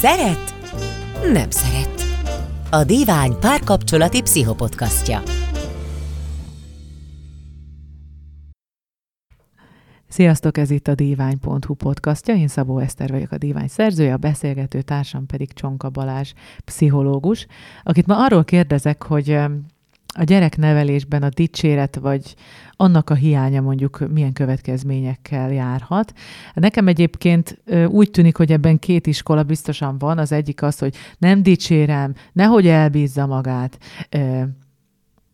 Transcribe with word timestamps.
Szeret? 0.00 0.54
Nem 1.32 1.50
szeret. 1.50 2.02
A 2.70 2.84
Divány 2.84 3.38
párkapcsolati 3.40 4.22
pszichopodcastja. 4.22 5.22
Sziasztok, 10.08 10.58
ez 10.58 10.70
itt 10.70 10.88
a 10.88 10.94
divány.hu 10.94 11.74
podcastja, 11.74 12.34
én 12.34 12.48
Szabó 12.48 12.78
Eszter 12.78 13.10
vagyok 13.10 13.32
a 13.32 13.38
Divány 13.38 13.68
szerzője, 13.68 14.12
a 14.12 14.16
beszélgető 14.16 14.82
társam 14.82 15.26
pedig 15.26 15.52
Csonka 15.52 15.90
Balázs, 15.90 16.32
pszichológus, 16.64 17.46
akit 17.82 18.06
ma 18.06 18.24
arról 18.24 18.44
kérdezek, 18.44 19.02
hogy 19.02 19.38
a 20.12 20.22
gyereknevelésben 20.24 21.22
a 21.22 21.28
dicséret, 21.28 21.96
vagy 21.96 22.34
annak 22.76 23.10
a 23.10 23.14
hiánya 23.14 23.60
mondjuk 23.60 24.08
milyen 24.12 24.32
következményekkel 24.32 25.52
járhat. 25.52 26.12
Nekem 26.54 26.88
egyébként 26.88 27.62
úgy 27.88 28.10
tűnik, 28.10 28.36
hogy 28.36 28.52
ebben 28.52 28.78
két 28.78 29.06
iskola 29.06 29.42
biztosan 29.42 29.98
van. 29.98 30.18
Az 30.18 30.32
egyik 30.32 30.62
az, 30.62 30.78
hogy 30.78 30.96
nem 31.18 31.42
dicsérem, 31.42 32.14
nehogy 32.32 32.66
elbízza 32.66 33.26
magát, 33.26 33.78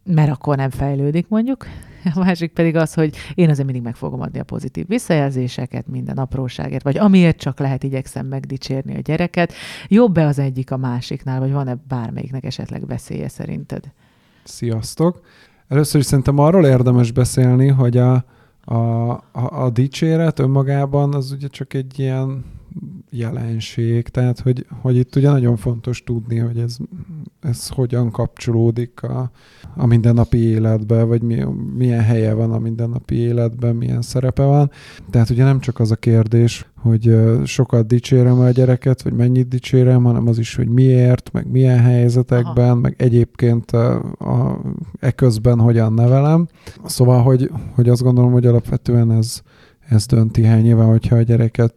mert 0.05 0.31
akkor 0.31 0.57
nem 0.57 0.71
fejlődik 0.71 1.29
mondjuk. 1.29 1.67
A 2.15 2.19
másik 2.19 2.53
pedig 2.53 2.77
az, 2.77 2.95
hogy 2.95 3.17
én 3.35 3.51
azért 3.51 3.67
mindig 3.67 3.85
meg 3.85 3.97
fogom 3.97 4.21
adni 4.21 4.39
a 4.39 4.45
pozitív 4.45 4.87
visszajelzéseket 4.87 5.87
minden 5.87 6.17
apróságért, 6.17 6.83
vagy 6.83 6.99
amiért 6.99 7.39
csak 7.39 7.59
lehet 7.59 7.83
igyekszem 7.83 8.27
megdicsérni 8.27 8.97
a 8.97 9.01
gyereket. 9.01 9.53
Jobb-e 9.89 10.27
az 10.27 10.39
egyik 10.39 10.71
a 10.71 10.77
másiknál, 10.77 11.41
vagy 11.41 11.53
van-e 11.53 11.77
bármelyiknek 11.89 12.45
esetleg 12.45 12.87
veszélye 12.87 13.29
szerinted? 13.29 13.93
Sziasztok! 14.47 15.21
Először 15.69 16.01
is 16.01 16.07
szerintem 16.07 16.39
arról 16.39 16.67
érdemes 16.67 17.13
beszélni, 17.13 17.69
hogy 17.69 17.97
a, 17.97 18.25
a, 18.65 18.75
a, 19.13 19.23
a 19.33 19.71
dicséret 19.71 20.39
önmagában 20.39 21.15
az 21.15 21.31
ugye 21.31 21.49
csak 21.49 21.75
egy 21.75 21.99
ilyen 21.99 22.45
jelenség, 23.19 24.09
tehát 24.09 24.41
hogy, 24.41 24.67
hogy 24.81 24.97
itt 24.97 25.17
ugye 25.17 25.31
nagyon 25.31 25.57
fontos 25.57 26.03
tudni, 26.05 26.39
hogy 26.39 26.59
ez, 26.59 26.77
ez 27.41 27.69
hogyan 27.69 28.11
kapcsolódik 28.11 29.03
a, 29.03 29.31
a 29.77 29.87
mindennapi 29.87 30.39
életbe, 30.39 31.03
vagy 31.03 31.23
mi, 31.23 31.45
milyen 31.77 32.03
helye 32.03 32.35
van 32.35 32.53
a 32.53 32.59
mindennapi 32.59 33.15
életben, 33.15 33.77
milyen 33.77 34.03
szerepe 34.03 34.43
van. 34.43 34.71
Tehát 35.11 35.31
ugye 35.31 35.45
nem 35.45 35.61
csak 35.61 35.81
az 35.81 35.91
a 35.91 35.97
kérdés, 35.97 36.67
hogy 36.81 37.17
sokat 37.45 37.87
dicsérem 37.87 38.41
a 38.41 38.51
gyereket, 38.51 39.03
vagy 39.03 39.13
mennyit 39.13 39.49
dicsérem, 39.49 40.05
hanem 40.05 40.27
az 40.29 40.39
is, 40.39 40.55
hogy 40.55 40.69
miért, 40.69 41.33
meg 41.33 41.51
milyen 41.51 41.79
helyzetekben, 41.79 42.71
Aha. 42.71 42.81
meg 42.81 42.95
egyébként 42.99 43.71
a, 43.71 43.95
a, 44.19 44.61
e 45.01 45.11
közben 45.11 45.59
hogyan 45.59 45.93
nevelem. 45.93 46.47
Szóval, 46.85 47.23
hogy, 47.23 47.51
hogy 47.75 47.89
azt 47.89 48.03
gondolom, 48.03 48.33
hogy 48.33 48.47
alapvetően 48.47 49.13
ez, 49.13 49.43
ez 49.89 50.07
dönti 50.07 50.45
el 50.45 50.61
nyilván, 50.61 50.87
hogyha 50.87 51.17
a 51.17 51.23
gyereket, 51.23 51.75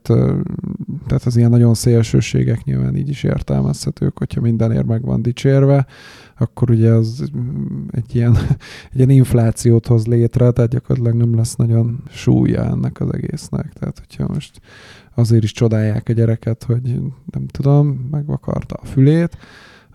tehát 1.07 1.23
az 1.25 1.37
ilyen 1.37 1.49
nagyon 1.49 1.73
szélsőségek 1.73 2.63
nyilván 2.63 2.95
így 2.95 3.09
is 3.09 3.23
értelmezhetők, 3.23 4.17
hogyha 4.17 4.41
mindenért 4.41 4.85
meg 4.85 5.01
van 5.01 5.21
dicsérve, 5.21 5.85
akkor 6.37 6.69
ugye 6.69 6.89
az 6.91 7.31
egy 7.91 8.15
ilyen, 8.15 8.35
egy 8.91 8.97
ilyen 8.97 9.09
inflációt 9.09 9.87
hoz 9.87 10.05
létre, 10.05 10.51
tehát 10.51 10.71
gyakorlatilag 10.71 11.17
nem 11.19 11.35
lesz 11.35 11.55
nagyon 11.55 12.03
súlya 12.09 12.63
ennek 12.63 12.99
az 12.99 13.13
egésznek. 13.13 13.73
Tehát, 13.73 13.99
hogyha 13.99 14.33
most 14.33 14.61
azért 15.15 15.43
is 15.43 15.51
csodálják 15.51 16.09
a 16.09 16.13
gyereket, 16.13 16.63
hogy 16.63 17.01
nem 17.31 17.47
tudom, 17.47 18.07
megvakarta 18.11 18.75
a 18.75 18.85
fülét, 18.85 19.37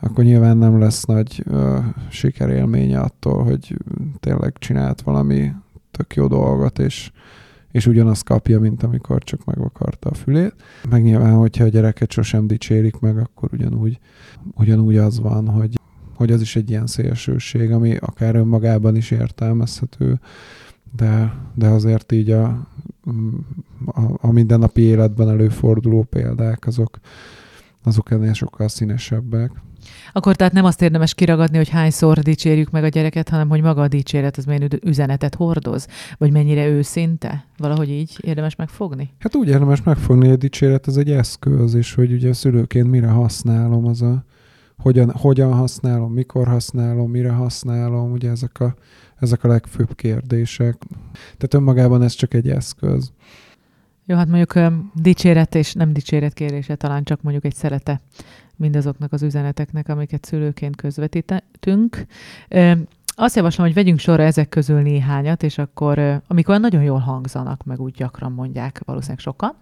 akkor 0.00 0.24
nyilván 0.24 0.56
nem 0.56 0.78
lesz 0.78 1.04
nagy 1.04 1.42
ö, 1.46 1.78
sikerélménye 2.10 3.00
attól, 3.00 3.44
hogy 3.44 3.76
tényleg 4.20 4.52
csinált 4.58 5.00
valami 5.02 5.52
tök 5.90 6.14
jó 6.14 6.26
dolgot, 6.26 6.78
és 6.78 7.10
és 7.75 7.86
ugyanazt 7.86 8.25
kapja, 8.25 8.61
mint 8.61 8.83
amikor 8.83 9.22
csak 9.22 9.44
megvakarta 9.44 10.11
a 10.11 10.14
fülét. 10.14 10.55
Meg 10.91 11.03
nyilván, 11.03 11.34
hogyha 11.34 11.64
a 11.64 11.69
gyereket 11.69 12.11
sosem 12.11 12.47
dicsérik 12.47 12.98
meg, 12.98 13.19
akkor 13.19 13.48
ugyanúgy, 13.53 13.98
ugyanúgy 14.55 14.97
az 14.97 15.20
van, 15.20 15.48
hogy, 15.48 15.80
hogy 16.14 16.33
az 16.33 16.41
is 16.41 16.56
egy 16.56 16.70
ilyen 16.70 16.86
szélsőség, 16.86 17.70
ami 17.70 17.97
akár 17.97 18.34
önmagában 18.34 18.97
is 18.97 19.11
értelmezhető, 19.11 20.20
de, 20.96 21.34
de 21.55 21.68
azért 21.68 22.13
így 22.13 22.30
a, 22.30 22.45
a, 23.86 24.02
a 24.20 24.33
mindennapi 24.33 24.80
életben 24.80 25.29
előforduló 25.29 26.02
példák, 26.02 26.67
azok, 26.67 26.98
azok 27.83 28.11
ennél 28.11 28.33
sokkal 28.33 28.68
színesebbek. 28.68 29.52
Akkor 30.17 30.36
tehát 30.36 30.52
nem 30.52 30.64
azt 30.64 30.83
érdemes 30.83 31.14
kiragadni, 31.14 31.57
hogy 31.57 31.69
hányszor 31.69 32.19
dicsérjük 32.19 32.70
meg 32.70 32.85
a 32.85 32.89
gyereket, 32.89 33.29
hanem 33.29 33.48
hogy 33.48 33.63
maga 33.63 33.83
a 33.83 33.89
dicséret 33.89 34.36
az 34.36 34.45
milyen 34.45 34.69
üzenetet 34.85 35.35
hordoz, 35.35 35.86
vagy 36.19 36.33
mennyire 36.33 36.67
őszinte? 36.67 37.45
Valahogy 37.57 37.91
így 37.91 38.19
érdemes 38.20 38.57
megfogni? 38.57 39.11
Hát 39.19 39.35
úgy 39.35 39.48
érdemes 39.48 39.83
megfogni, 39.83 40.25
hogy 40.25 40.35
a 40.35 40.39
dicséret 40.39 40.86
az 40.86 40.98
egy 40.98 41.11
eszköz, 41.11 41.75
és 41.75 41.95
hogy 41.95 42.13
ugye 42.13 42.33
szülőként 42.33 42.91
mire 42.91 43.08
használom, 43.08 43.86
az 43.86 44.02
a 44.02 44.25
hogyan, 44.79 45.11
hogyan 45.11 45.52
használom, 45.52 46.13
mikor 46.13 46.46
használom, 46.46 47.11
mire 47.11 47.31
használom, 47.31 48.13
ugye 48.13 48.31
ezek 48.31 48.61
a, 48.61 48.75
ezek 49.19 49.45
a 49.45 49.48
legfőbb 49.48 49.95
kérdések. 49.95 50.77
Tehát 51.13 51.55
önmagában 51.55 52.02
ez 52.02 52.13
csak 52.13 52.35
egy 52.35 52.48
eszköz. 52.48 53.13
Jó, 54.06 54.16
hát 54.16 54.28
mondjuk 54.28 54.72
dicséret 54.94 55.54
és 55.54 55.72
nem 55.72 55.92
dicséret 55.92 56.32
kérése, 56.32 56.74
talán 56.74 57.04
csak 57.04 57.22
mondjuk 57.22 57.44
egy 57.44 57.54
szerete 57.54 58.00
mindazoknak 58.56 59.12
az 59.12 59.22
üzeneteknek, 59.22 59.88
amiket 59.88 60.24
szülőként 60.24 60.76
közvetítünk. 60.76 62.06
Azt 63.17 63.36
javaslom, 63.36 63.67
hogy 63.67 63.75
vegyünk 63.75 63.98
sorra 63.98 64.23
ezek 64.23 64.48
közül 64.48 64.80
néhányat, 64.80 65.42
és 65.42 65.58
akkor, 65.58 66.23
amikor 66.27 66.61
nagyon 66.61 66.83
jól 66.83 66.98
hangzanak, 66.98 67.64
meg 67.64 67.80
úgy 67.80 67.95
gyakran 67.95 68.33
mondják 68.33 68.80
valószínűleg 68.85 69.20
sokan, 69.20 69.55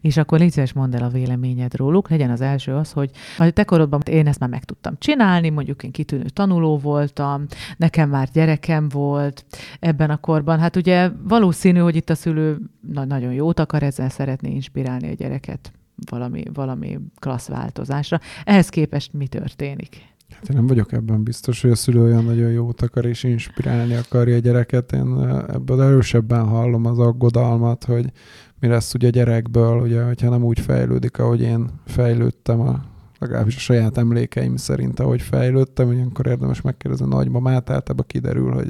és 0.00 0.16
akkor 0.16 0.38
légy 0.38 0.50
szíves, 0.50 0.72
mondd 0.72 0.96
el 0.96 1.02
a 1.02 1.08
véleményed 1.08 1.76
róluk. 1.76 2.08
Legyen 2.08 2.30
az 2.30 2.40
első 2.40 2.74
az, 2.74 2.92
hogy 2.92 3.10
a 3.38 3.50
te 3.50 3.64
korodban 3.64 4.00
én 4.04 4.26
ezt 4.26 4.38
már 4.38 4.48
meg 4.48 4.64
tudtam 4.64 4.94
csinálni, 4.98 5.48
mondjuk 5.48 5.82
én 5.82 5.90
kitűnő 5.90 6.24
tanuló 6.24 6.78
voltam, 6.78 7.46
nekem 7.76 8.08
már 8.08 8.28
gyerekem 8.32 8.88
volt 8.88 9.44
ebben 9.80 10.10
a 10.10 10.16
korban. 10.16 10.58
Hát 10.58 10.76
ugye 10.76 11.10
valószínű, 11.22 11.78
hogy 11.78 11.96
itt 11.96 12.10
a 12.10 12.14
szülő 12.14 12.58
na- 12.92 13.04
nagyon 13.04 13.32
jót 13.32 13.60
akar, 13.60 13.82
ezzel 13.82 14.08
szeretné 14.08 14.50
inspirálni 14.50 15.10
a 15.10 15.14
gyereket 15.14 15.72
valami, 16.10 16.42
valami 16.54 16.98
klassz 17.18 17.48
változásra. 17.48 18.20
Ehhez 18.44 18.68
képest 18.68 19.12
mi 19.12 19.26
történik? 19.26 20.08
Hát 20.32 20.48
én 20.48 20.56
nem 20.56 20.66
vagyok 20.66 20.92
ebben 20.92 21.22
biztos, 21.22 21.62
hogy 21.62 21.70
a 21.70 21.74
szülő 21.74 22.02
olyan 22.02 22.24
nagyon 22.24 22.50
jót 22.50 22.82
akar 22.82 23.04
és 23.04 23.22
inspirálni 23.22 23.94
akarja 23.94 24.36
a 24.36 24.38
gyereket. 24.38 24.92
Én 24.92 25.28
ebből 25.48 25.82
erősebben 25.82 26.44
hallom 26.44 26.84
az 26.86 26.98
aggodalmat, 26.98 27.84
hogy 27.84 28.12
mi 28.60 28.68
lesz 28.68 28.94
ugye 28.94 29.06
a 29.06 29.10
gyerekből, 29.10 29.80
ugye, 29.80 30.02
hogyha 30.02 30.30
nem 30.30 30.44
úgy 30.44 30.60
fejlődik, 30.60 31.18
ahogy 31.18 31.40
én 31.40 31.70
fejlődtem 31.86 32.60
a 32.60 32.84
legalábbis 33.18 33.56
a 33.56 33.60
saját 33.60 33.98
emlékeim 33.98 34.56
szerint, 34.56 35.00
ahogy 35.00 35.22
fejlődtem, 35.22 36.08
akkor 36.10 36.26
érdemes 36.26 36.60
megkérdezni 36.60 37.04
a 37.04 37.08
nagymamát, 37.08 37.70
általában 37.70 38.06
kiderül, 38.08 38.52
hogy 38.52 38.68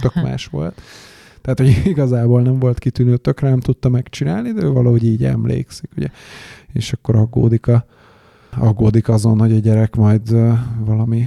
tök 0.00 0.14
más 0.26 0.46
volt. 0.46 0.80
Tehát, 1.40 1.58
hogy 1.58 1.90
igazából 1.90 2.42
nem 2.42 2.58
volt 2.58 2.78
kitűnő, 2.78 3.16
tökre 3.16 3.48
nem 3.48 3.60
tudta 3.60 3.88
megcsinálni, 3.88 4.52
de 4.52 4.62
ő 4.62 4.70
valahogy 4.70 5.04
így 5.04 5.24
emlékszik, 5.24 5.90
ugye. 5.96 6.08
És 6.72 6.92
akkor 6.92 7.16
aggódik, 7.16 7.66
a, 7.66 7.86
aggódik 8.60 9.08
azon, 9.08 9.38
hogy 9.38 9.52
a 9.52 9.58
gyerek 9.58 9.96
majd 9.96 10.36
valami 10.84 11.26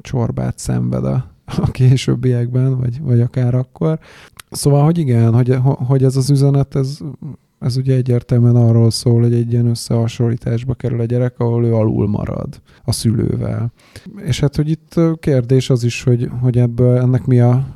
csorbát 0.00 0.58
szenved 0.58 1.04
a, 1.04 1.30
a 1.44 1.70
későbbiekben, 1.70 2.78
vagy, 2.78 3.00
vagy 3.02 3.20
akár 3.20 3.54
akkor. 3.54 3.98
Szóval, 4.50 4.84
hogy 4.84 4.98
igen, 4.98 5.34
hogy, 5.34 5.58
hogy 5.62 6.04
ez 6.04 6.16
az 6.16 6.30
üzenet, 6.30 6.74
ez 6.74 6.98
ez 7.58 7.76
ugye 7.76 7.94
egyértelműen 7.94 8.56
arról 8.56 8.90
szól, 8.90 9.20
hogy 9.20 9.34
egy 9.34 9.52
ilyen 9.52 9.66
összehasonlításba 9.66 10.74
kerül 10.74 11.00
a 11.00 11.04
gyerek, 11.04 11.38
ahol 11.38 11.64
ő 11.64 11.74
alul 11.74 12.08
marad 12.08 12.60
a 12.84 12.92
szülővel. 12.92 13.72
És 14.24 14.40
hát, 14.40 14.56
hogy 14.56 14.70
itt 14.70 15.00
kérdés 15.20 15.70
az 15.70 15.84
is, 15.84 16.02
hogy, 16.02 16.30
hogy 16.40 16.58
ebből 16.58 16.96
ennek 16.96 17.24
mi 17.24 17.40
a, 17.40 17.66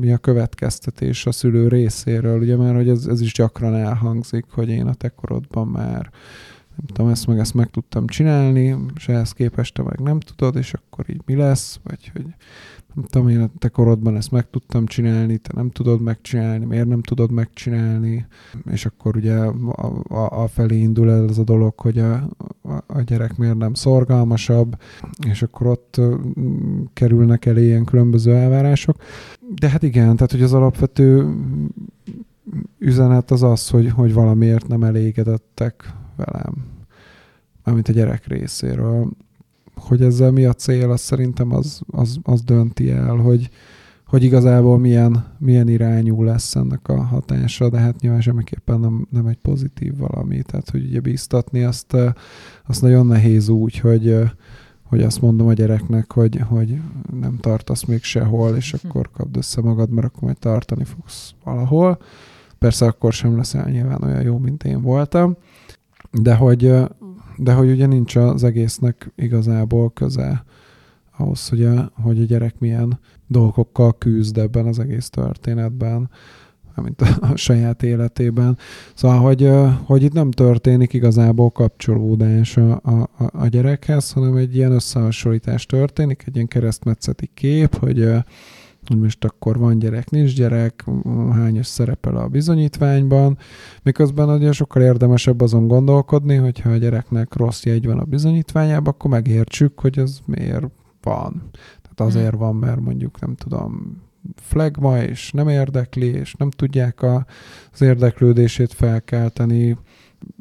mi 0.00 0.12
a 0.12 0.18
következtetés 0.18 1.26
a 1.26 1.32
szülő 1.32 1.68
részéről, 1.68 2.40
ugye 2.40 2.56
mert 2.56 2.74
hogy 2.74 2.88
ez, 2.88 3.06
ez 3.06 3.20
is 3.20 3.32
gyakran 3.32 3.74
elhangzik, 3.74 4.44
hogy 4.50 4.68
én 4.68 4.86
a 4.86 4.94
te 4.94 5.08
korodban 5.08 5.66
már 5.68 6.10
nem 6.76 6.86
tudom, 6.86 7.10
ezt 7.10 7.26
meg 7.26 7.38
ezt 7.38 7.54
meg 7.54 7.70
tudtam 7.70 8.06
csinálni, 8.06 8.76
és 8.96 9.08
ehhez 9.08 9.32
képest 9.32 9.74
te 9.74 9.82
meg 9.82 9.98
nem 9.98 10.20
tudod, 10.20 10.56
és 10.56 10.74
akkor 10.74 11.10
így 11.10 11.22
mi 11.26 11.34
lesz, 11.34 11.80
vagy 11.82 12.10
hogy 12.12 12.26
nem 12.94 13.04
tudom, 13.04 13.28
én 13.28 13.40
a 13.40 13.50
te 13.58 13.68
korodban 13.68 14.16
ezt 14.16 14.30
meg 14.30 14.50
tudtam 14.50 14.86
csinálni, 14.86 15.38
te 15.38 15.50
nem 15.54 15.70
tudod 15.70 16.00
megcsinálni, 16.00 16.64
miért 16.64 16.86
nem 16.86 17.02
tudod 17.02 17.30
megcsinálni, 17.30 18.26
és 18.70 18.86
akkor 18.86 19.16
ugye 19.16 19.34
a, 19.34 20.04
a, 20.08 20.42
a 20.42 20.46
felé 20.46 20.78
indul 20.78 21.10
el 21.10 21.28
a 21.36 21.42
dolog, 21.42 21.80
hogy 21.80 21.98
a, 21.98 22.28
a 22.86 23.00
gyerek 23.00 23.36
miért 23.36 23.56
nem 23.56 23.74
szorgalmasabb, 23.74 24.76
és 25.28 25.42
akkor 25.42 25.66
ott 25.66 26.00
kerülnek 26.92 27.46
elé 27.46 27.64
ilyen 27.64 27.84
különböző 27.84 28.34
elvárások. 28.34 28.96
De 29.54 29.68
hát 29.68 29.82
igen, 29.82 30.14
tehát 30.16 30.30
hogy 30.30 30.42
az 30.42 30.52
alapvető 30.52 31.34
üzenet 32.78 33.30
az 33.30 33.42
az, 33.42 33.68
hogy, 33.68 33.90
hogy 33.90 34.12
valamiért 34.12 34.68
nem 34.68 34.82
elégedettek 34.82 35.94
velem, 36.16 36.54
mármint 37.64 37.88
a 37.88 37.92
gyerek 37.92 38.26
részéről 38.26 39.10
hogy 39.74 40.02
ezzel 40.02 40.30
mi 40.30 40.44
a 40.44 40.52
cél, 40.52 40.90
az 40.90 41.00
szerintem 41.00 41.54
az, 41.54 41.80
az, 41.90 42.18
az 42.22 42.42
dönti 42.42 42.90
el, 42.90 43.16
hogy, 43.16 43.50
hogy 44.06 44.22
igazából 44.22 44.78
milyen, 44.78 45.24
milyen 45.38 45.68
irányú 45.68 46.22
lesz 46.22 46.54
ennek 46.54 46.88
a 46.88 47.02
hatása, 47.02 47.68
de 47.68 47.78
hát 47.78 48.00
nyilván 48.00 48.20
semmiképpen 48.20 48.80
nem, 48.80 49.06
nem 49.10 49.26
egy 49.26 49.36
pozitív 49.36 49.96
valami. 49.96 50.42
Tehát, 50.42 50.70
hogy 50.70 50.84
ugye 50.84 51.00
bíztatni 51.00 51.62
azt, 51.62 51.96
azt 52.66 52.82
nagyon 52.82 53.06
nehéz 53.06 53.48
úgy, 53.48 53.78
hogy, 53.78 54.18
hogy 54.82 55.02
azt 55.02 55.20
mondom 55.20 55.46
a 55.46 55.52
gyereknek, 55.52 56.12
hogy, 56.12 56.40
hogy 56.48 56.80
nem 57.20 57.36
tartasz 57.36 57.84
még 57.84 58.02
sehol, 58.02 58.56
és 58.56 58.70
hm. 58.70 58.88
akkor 58.88 59.10
kapd 59.10 59.36
össze 59.36 59.60
magad, 59.60 59.90
mert 59.90 60.06
akkor 60.06 60.22
majd 60.22 60.38
tartani 60.38 60.84
fogsz 60.84 61.34
valahol. 61.44 61.98
Persze 62.58 62.86
akkor 62.86 63.12
sem 63.12 63.36
leszel 63.36 63.70
nyilván 63.70 64.02
olyan 64.02 64.22
jó, 64.22 64.38
mint 64.38 64.64
én 64.64 64.80
voltam, 64.80 65.36
de 66.12 66.34
hogy, 66.34 66.74
de 67.36 67.52
hogy 67.52 67.70
ugye 67.70 67.86
nincs 67.86 68.16
az 68.16 68.44
egésznek 68.44 69.12
igazából 69.16 69.90
köze 69.90 70.44
ahhoz, 71.16 71.48
hogy 71.48 71.64
a, 71.64 71.92
hogy 72.02 72.20
a 72.20 72.24
gyerek 72.24 72.58
milyen 72.58 72.98
dolgokkal 73.26 73.98
küzd 73.98 74.38
ebben 74.38 74.66
az 74.66 74.78
egész 74.78 75.10
történetben, 75.10 76.10
mint 76.76 77.00
a, 77.00 77.36
saját 77.36 77.82
életében. 77.82 78.58
Szóval, 78.94 79.18
hogy, 79.18 79.50
hogy 79.84 80.02
itt 80.02 80.12
nem 80.12 80.30
történik 80.30 80.92
igazából 80.92 81.50
kapcsolódás 81.50 82.56
a, 82.56 82.72
a, 82.72 83.10
a 83.32 83.46
gyerekhez, 83.46 84.12
hanem 84.12 84.36
egy 84.36 84.56
ilyen 84.56 84.72
összehasonlítás 84.72 85.66
történik, 85.66 86.24
egy 86.26 86.34
ilyen 86.34 86.48
keresztmetszeti 86.48 87.30
kép, 87.34 87.74
hogy 87.74 88.08
hogy 88.86 88.98
most 88.98 89.24
akkor 89.24 89.58
van 89.58 89.78
gyerek, 89.78 90.10
nincs 90.10 90.34
gyerek, 90.34 90.84
hányos 91.32 91.66
szerepel 91.66 92.16
a 92.16 92.28
bizonyítványban, 92.28 93.38
miközben 93.82 94.28
ugye 94.28 94.52
sokkal 94.52 94.82
érdemesebb 94.82 95.40
azon 95.40 95.66
gondolkodni, 95.66 96.34
hogyha 96.34 96.70
a 96.70 96.76
gyereknek 96.76 97.34
rossz 97.34 97.64
jegy 97.64 97.86
van 97.86 97.98
a 97.98 98.04
bizonyítványában, 98.04 98.92
akkor 98.92 99.10
megértsük, 99.10 99.80
hogy 99.80 99.98
ez 99.98 100.18
miért 100.26 100.66
van. 101.02 101.50
Tehát 101.82 102.12
azért 102.12 102.36
van, 102.36 102.56
mert 102.56 102.80
mondjuk 102.80 103.20
nem 103.20 103.34
tudom, 103.34 104.02
flagma, 104.36 105.02
és 105.02 105.32
nem 105.32 105.48
érdekli, 105.48 106.06
és 106.06 106.34
nem 106.34 106.50
tudják 106.50 107.02
a, 107.02 107.26
az 107.72 107.80
érdeklődését 107.80 108.72
felkelteni, 108.72 109.76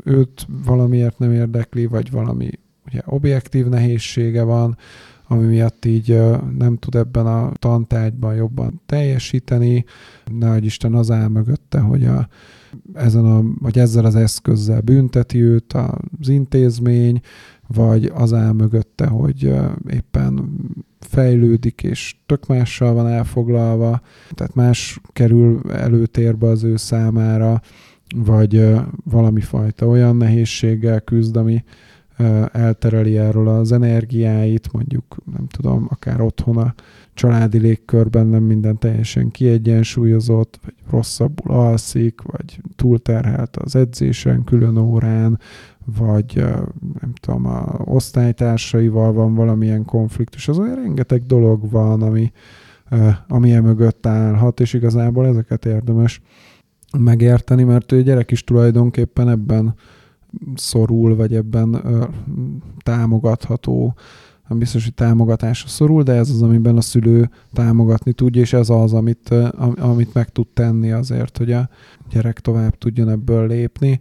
őt 0.03 0.47
valamiért 0.65 1.19
nem 1.19 1.31
érdekli, 1.31 1.85
vagy 1.85 2.11
valami 2.11 2.49
ugye, 2.85 3.01
objektív 3.05 3.65
nehézsége 3.65 4.43
van, 4.43 4.77
ami 5.31 5.45
miatt 5.45 5.85
így 5.85 6.21
nem 6.57 6.77
tud 6.77 6.95
ebben 6.95 7.25
a 7.25 7.51
tantárgyban 7.53 8.35
jobban 8.35 8.81
teljesíteni. 8.85 9.85
Nehogy 10.31 10.65
Isten 10.65 10.93
az 10.93 11.11
áll 11.11 11.27
mögötte, 11.27 11.79
hogy, 11.79 12.05
a, 12.05 12.27
ezen 12.93 13.25
a, 13.25 13.43
vagy 13.59 13.79
ezzel 13.79 14.05
az 14.05 14.15
eszközzel 14.15 14.81
bünteti 14.81 15.41
őt 15.41 15.73
az 16.19 16.29
intézmény, 16.29 17.21
vagy 17.67 18.11
az 18.13 18.33
áll 18.33 18.51
mögötte, 18.51 19.07
hogy 19.07 19.53
éppen 19.89 20.49
fejlődik, 20.99 21.83
és 21.83 22.15
tök 22.25 22.47
mással 22.47 22.93
van 22.93 23.07
elfoglalva, 23.07 24.01
tehát 24.31 24.55
más 24.55 24.99
kerül 25.13 25.71
előtérbe 25.71 26.47
az 26.47 26.63
ő 26.63 26.75
számára, 26.75 27.61
vagy 28.15 28.69
valami 29.03 29.41
fajta 29.41 29.87
olyan 29.87 30.15
nehézséggel 30.15 31.01
küzd, 31.01 31.35
ami 31.35 31.63
eltereli 32.51 33.17
erről 33.17 33.47
az 33.47 33.71
energiáit, 33.71 34.71
mondjuk 34.71 35.15
nem 35.35 35.47
tudom, 35.47 35.87
akár 35.89 36.21
otthon 36.21 36.57
a 36.57 36.73
családi 37.13 37.57
légkörben 37.57 38.27
nem 38.27 38.43
minden 38.43 38.77
teljesen 38.77 39.31
kiegyensúlyozott, 39.31 40.59
vagy 40.63 40.73
rosszabbul 40.89 41.55
alszik, 41.55 42.21
vagy 42.21 42.61
túlterhelt 42.75 43.57
az 43.57 43.75
edzésen, 43.75 44.43
külön 44.43 44.77
órán, 44.77 45.39
vagy 45.97 46.35
nem 47.01 47.13
tudom, 47.21 47.45
a 47.45 47.81
osztálytársaival 47.85 49.13
van 49.13 49.35
valamilyen 49.35 49.85
konfliktus, 49.85 50.47
az 50.47 50.59
olyan 50.59 50.75
rengeteg 50.75 51.25
dolog 51.25 51.69
van, 51.69 52.01
ami, 52.01 52.31
ami 53.27 53.51
mögött 53.51 54.05
állhat, 54.05 54.59
és 54.59 54.73
igazából 54.73 55.27
ezeket 55.27 55.65
érdemes 55.65 56.21
megérteni, 56.97 57.63
mert 57.63 57.91
ő 57.91 58.03
gyerek 58.03 58.31
is 58.31 58.43
tulajdonképpen 58.43 59.29
ebben 59.29 59.75
szorul, 60.55 61.15
vagy 61.15 61.35
ebben 61.35 61.83
támogatható, 62.83 63.95
nem 64.51 64.59
biztos, 64.59 64.83
hogy 64.83 64.93
támogatásra 64.93 65.67
szorul, 65.67 66.03
de 66.03 66.13
ez 66.13 66.29
az, 66.29 66.41
amiben 66.41 66.77
a 66.77 66.81
szülő 66.81 67.29
támogatni 67.53 68.13
tudja, 68.13 68.41
és 68.41 68.53
ez 68.53 68.69
az, 68.69 68.93
amit, 68.93 69.29
amit 69.79 70.13
meg 70.13 70.29
tud 70.29 70.47
tenni 70.47 70.91
azért, 70.91 71.37
hogy 71.37 71.51
a 71.51 71.69
gyerek 72.09 72.39
tovább 72.39 72.77
tudjon 72.77 73.09
ebből 73.09 73.47
lépni, 73.47 73.99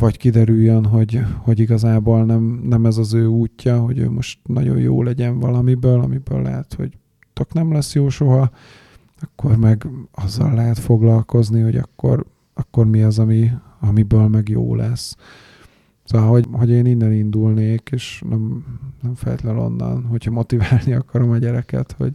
vagy 0.00 0.16
kiderüljön, 0.16 0.84
hogy, 0.84 1.20
hogy 1.36 1.58
igazából 1.58 2.24
nem, 2.24 2.60
nem 2.64 2.86
ez 2.86 2.96
az 2.96 3.14
ő 3.14 3.26
útja, 3.26 3.80
hogy 3.80 3.98
ő 3.98 4.10
most 4.10 4.38
nagyon 4.42 4.78
jó 4.78 5.02
legyen 5.02 5.38
valamiből, 5.38 6.00
amiből 6.00 6.42
lehet, 6.42 6.74
hogy 6.74 6.96
tök 7.32 7.52
nem 7.52 7.72
lesz 7.72 7.94
jó 7.94 8.08
soha, 8.08 8.50
akkor 9.20 9.56
meg 9.56 9.86
azzal 10.12 10.54
lehet 10.54 10.78
foglalkozni, 10.78 11.60
hogy 11.60 11.76
akkor, 11.76 12.26
akkor 12.54 12.86
mi 12.86 13.02
az, 13.02 13.18
ami, 13.18 13.50
amiből 13.80 14.28
meg 14.28 14.48
jó 14.48 14.74
lesz. 14.74 15.16
Szóval, 16.08 16.28
hogy, 16.28 16.46
hogy 16.52 16.70
én 16.70 16.86
innen 16.86 17.12
indulnék, 17.12 17.88
és 17.92 18.22
nem, 18.28 18.64
nem 19.02 19.14
feltétlenül 19.14 19.60
onnan, 19.60 20.04
hogyha 20.04 20.30
motiválni 20.30 20.92
akarom 20.92 21.30
a 21.30 21.36
gyereket, 21.36 21.94
hogy 21.98 22.12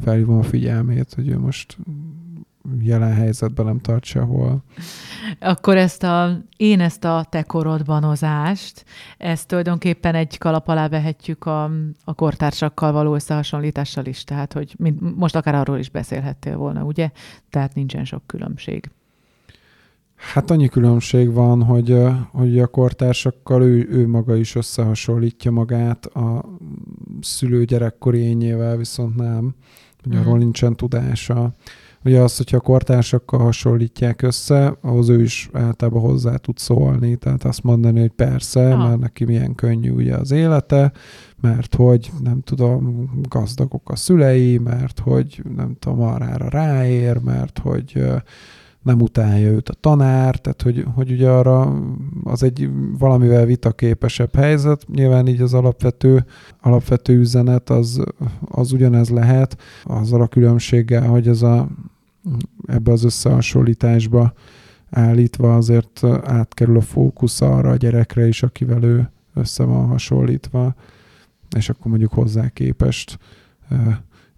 felhívom 0.00 0.38
a 0.38 0.42
figyelmét, 0.42 1.14
hogy 1.14 1.28
ő 1.28 1.38
most 1.38 1.76
jelen 2.80 3.12
helyzetben 3.14 3.66
nem 3.66 3.80
tart 3.80 4.04
sehol. 4.04 4.62
Akkor 5.40 5.76
ezt 5.76 6.02
a, 6.02 6.38
én 6.56 6.80
ezt 6.80 7.04
a 7.04 7.26
te 7.30 7.42
korodbanozást, 7.42 8.84
ezt 9.18 9.48
tulajdonképpen 9.48 10.14
egy 10.14 10.38
kalap 10.38 10.68
alá 10.68 10.88
vehetjük 10.88 11.46
a, 11.46 11.70
a 12.04 12.14
kortársakkal 12.14 12.92
való 12.92 13.14
összehasonlítással 13.14 14.04
is, 14.04 14.24
tehát 14.24 14.52
hogy 14.52 14.74
mind, 14.78 15.16
most 15.16 15.36
akár 15.36 15.54
arról 15.54 15.78
is 15.78 15.90
beszélhettél 15.90 16.56
volna, 16.56 16.82
ugye? 16.84 17.10
Tehát 17.50 17.74
nincsen 17.74 18.04
sok 18.04 18.22
különbség. 18.26 18.90
Hát 20.22 20.50
annyi 20.50 20.68
különbség 20.68 21.32
van, 21.32 21.62
hogy, 21.62 21.98
hogy 22.30 22.58
a 22.58 22.66
kortársakkal 22.66 23.62
ő, 23.62 23.88
ő 23.90 24.08
maga 24.08 24.36
is 24.36 24.54
összehasonlítja 24.54 25.50
magát 25.50 26.06
a 26.06 26.44
szülő 27.20 27.64
gyerekkori 27.64 28.18
ényével, 28.18 28.76
viszont 28.76 29.16
nem. 29.16 29.54
Mm. 30.08 30.18
arról 30.18 30.38
nincsen 30.38 30.76
tudása. 30.76 31.54
Ugye 32.04 32.20
az, 32.20 32.36
hogyha 32.36 32.56
a 32.56 32.60
kortársakkal 32.60 33.40
hasonlítják 33.40 34.22
össze, 34.22 34.76
ahhoz 34.80 35.08
ő 35.08 35.22
is 35.22 35.50
általában 35.52 36.00
hozzá 36.00 36.36
tud 36.36 36.58
szólni, 36.58 37.16
tehát 37.16 37.44
azt 37.44 37.62
mondani, 37.62 38.00
hogy 38.00 38.10
persze, 38.10 38.72
ah. 38.72 38.88
mert 38.88 39.00
neki 39.00 39.24
milyen 39.24 39.54
könnyű 39.54 39.90
ugye 39.90 40.16
az 40.16 40.30
élete, 40.30 40.92
mert 41.40 41.74
hogy 41.74 42.10
nem 42.22 42.40
tudom, 42.40 43.10
gazdagok 43.28 43.90
a 43.90 43.96
szülei, 43.96 44.58
mert 44.58 44.98
hogy 44.98 45.42
nem 45.56 45.76
tudom, 45.78 46.00
arra 46.00 46.48
ráér, 46.48 47.18
mert 47.18 47.58
hogy 47.58 48.04
nem 48.82 49.00
utálja 49.00 49.50
őt 49.50 49.68
a 49.68 49.74
tanár, 49.74 50.36
tehát 50.36 50.62
hogy, 50.62 50.84
hogy 50.94 51.10
ugye 51.10 51.30
arra 51.30 51.82
az 52.24 52.42
egy 52.42 52.70
valamivel 52.98 53.44
vitaképesebb 53.44 54.34
helyzet. 54.34 54.86
Nyilván 54.88 55.26
így 55.26 55.40
az 55.40 55.54
alapvető, 55.54 56.24
alapvető 56.60 57.18
üzenet 57.18 57.70
az, 57.70 58.02
az 58.44 58.72
ugyanez 58.72 59.08
lehet, 59.08 59.56
azzal 59.84 60.20
a 60.20 60.26
különbséggel, 60.26 61.06
hogy 61.06 61.28
ez 61.28 61.42
a, 61.42 61.68
ebbe 62.66 62.92
az 62.92 63.04
összehasonlításba 63.04 64.32
állítva 64.90 65.56
azért 65.56 66.04
átkerül 66.24 66.76
a 66.76 66.80
fókusz 66.80 67.40
arra 67.40 67.70
a 67.70 67.76
gyerekre 67.76 68.26
is, 68.26 68.42
akivel 68.42 68.82
ő 68.82 69.10
össze 69.34 69.64
van 69.64 69.86
hasonlítva, 69.86 70.74
és 71.56 71.68
akkor 71.68 71.86
mondjuk 71.86 72.12
hozzá 72.12 72.48
képest 72.48 73.18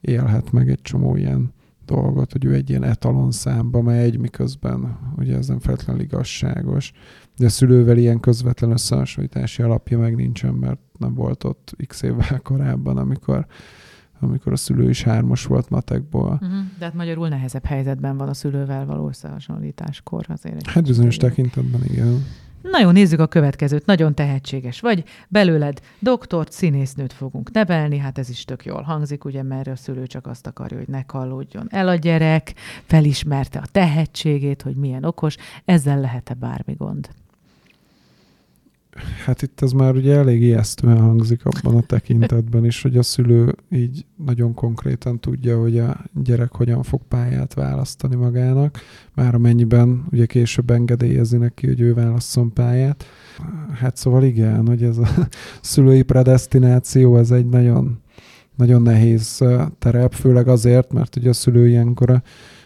élhet 0.00 0.52
meg 0.52 0.70
egy 0.70 0.82
csomó 0.82 1.16
ilyen 1.16 1.52
dolgot, 1.84 2.32
hogy 2.32 2.44
ő 2.44 2.54
egy 2.54 2.70
ilyen 2.70 2.84
etalon 2.84 3.30
számba 3.30 3.82
megy, 3.82 4.18
miközben 4.18 4.98
ugye 5.16 5.36
ez 5.36 5.48
nem 5.48 5.58
feltétlenül 5.58 6.02
igazságos. 6.02 6.92
De 7.36 7.46
a 7.46 7.48
szülővel 7.48 7.96
ilyen 7.96 8.20
közvetlen 8.20 8.70
összehasonlítási 8.70 9.62
alapja 9.62 9.98
meg 9.98 10.14
nincsen, 10.14 10.54
mert 10.54 10.80
nem 10.98 11.14
volt 11.14 11.44
ott 11.44 11.74
x 11.86 12.02
évvel 12.02 12.40
korábban, 12.42 12.96
amikor 12.96 13.46
amikor 14.20 14.52
a 14.52 14.56
szülő 14.56 14.88
is 14.88 15.02
hármas 15.02 15.44
volt 15.44 15.70
matekból. 15.70 16.32
Uh-huh. 16.32 16.58
De 16.78 16.84
hát 16.84 16.94
magyarul 16.94 17.28
nehezebb 17.28 17.64
helyzetben 17.64 18.16
van 18.16 18.28
a 18.28 18.34
szülővel 18.34 18.86
való 18.86 19.08
összehasonlításkor 19.08 20.24
azért. 20.28 20.66
Hát 20.66 20.84
bizonyos 20.84 21.16
tekintetben 21.16 21.84
igen. 21.84 22.24
Na 22.70 22.80
jó, 22.80 22.90
nézzük 22.90 23.20
a 23.20 23.26
következőt. 23.26 23.86
Nagyon 23.86 24.14
tehetséges 24.14 24.80
vagy. 24.80 25.04
Belőled 25.28 25.80
doktort, 25.98 26.52
színésznőt 26.52 27.12
fogunk 27.12 27.50
nevelni, 27.50 27.98
hát 27.98 28.18
ez 28.18 28.28
is 28.28 28.44
tök 28.44 28.64
jól 28.64 28.82
hangzik, 28.82 29.24
ugye, 29.24 29.42
mert 29.42 29.68
a 29.68 29.76
szülő 29.76 30.06
csak 30.06 30.26
azt 30.26 30.46
akarja, 30.46 30.76
hogy 30.78 30.88
ne 30.88 31.02
kallódjon 31.02 31.66
el 31.70 31.88
a 31.88 31.94
gyerek, 31.94 32.54
felismerte 32.86 33.58
a 33.58 33.66
tehetségét, 33.72 34.62
hogy 34.62 34.76
milyen 34.76 35.04
okos, 35.04 35.36
ezzel 35.64 36.00
lehet-e 36.00 36.34
bármi 36.34 36.74
gond? 36.74 37.08
Hát 39.24 39.42
itt 39.42 39.60
ez 39.60 39.72
már 39.72 39.94
ugye 39.94 40.14
elég 40.14 40.42
ijesztően 40.42 41.00
hangzik 41.00 41.44
abban 41.44 41.76
a 41.76 41.82
tekintetben 41.82 42.64
is, 42.64 42.82
hogy 42.82 42.96
a 42.96 43.02
szülő 43.02 43.54
így 43.70 44.06
nagyon 44.24 44.54
konkrétan 44.54 45.20
tudja, 45.20 45.60
hogy 45.60 45.78
a 45.78 46.04
gyerek 46.24 46.52
hogyan 46.52 46.82
fog 46.82 47.00
pályát 47.08 47.54
választani 47.54 48.14
magának, 48.14 48.78
már 49.14 49.34
amennyiben 49.34 50.04
ugye 50.10 50.26
később 50.26 50.70
engedélyezi 50.70 51.36
neki, 51.36 51.66
hogy 51.66 51.80
ő 51.80 51.94
válasszon 51.94 52.52
pályát. 52.52 53.04
Hát 53.72 53.96
szóval 53.96 54.24
igen, 54.24 54.66
hogy 54.66 54.82
ez 54.82 54.98
a 54.98 55.08
szülői 55.60 56.02
predestináció, 56.02 57.16
ez 57.16 57.30
egy 57.30 57.46
nagyon 57.46 58.02
nagyon 58.56 58.82
nehéz 58.82 59.44
terep, 59.78 60.12
főleg 60.12 60.48
azért, 60.48 60.92
mert 60.92 61.16
ugye 61.16 61.28
a 61.28 61.32
szülő 61.32 61.68
ilyenkor 61.68 62.10
a 62.10 62.22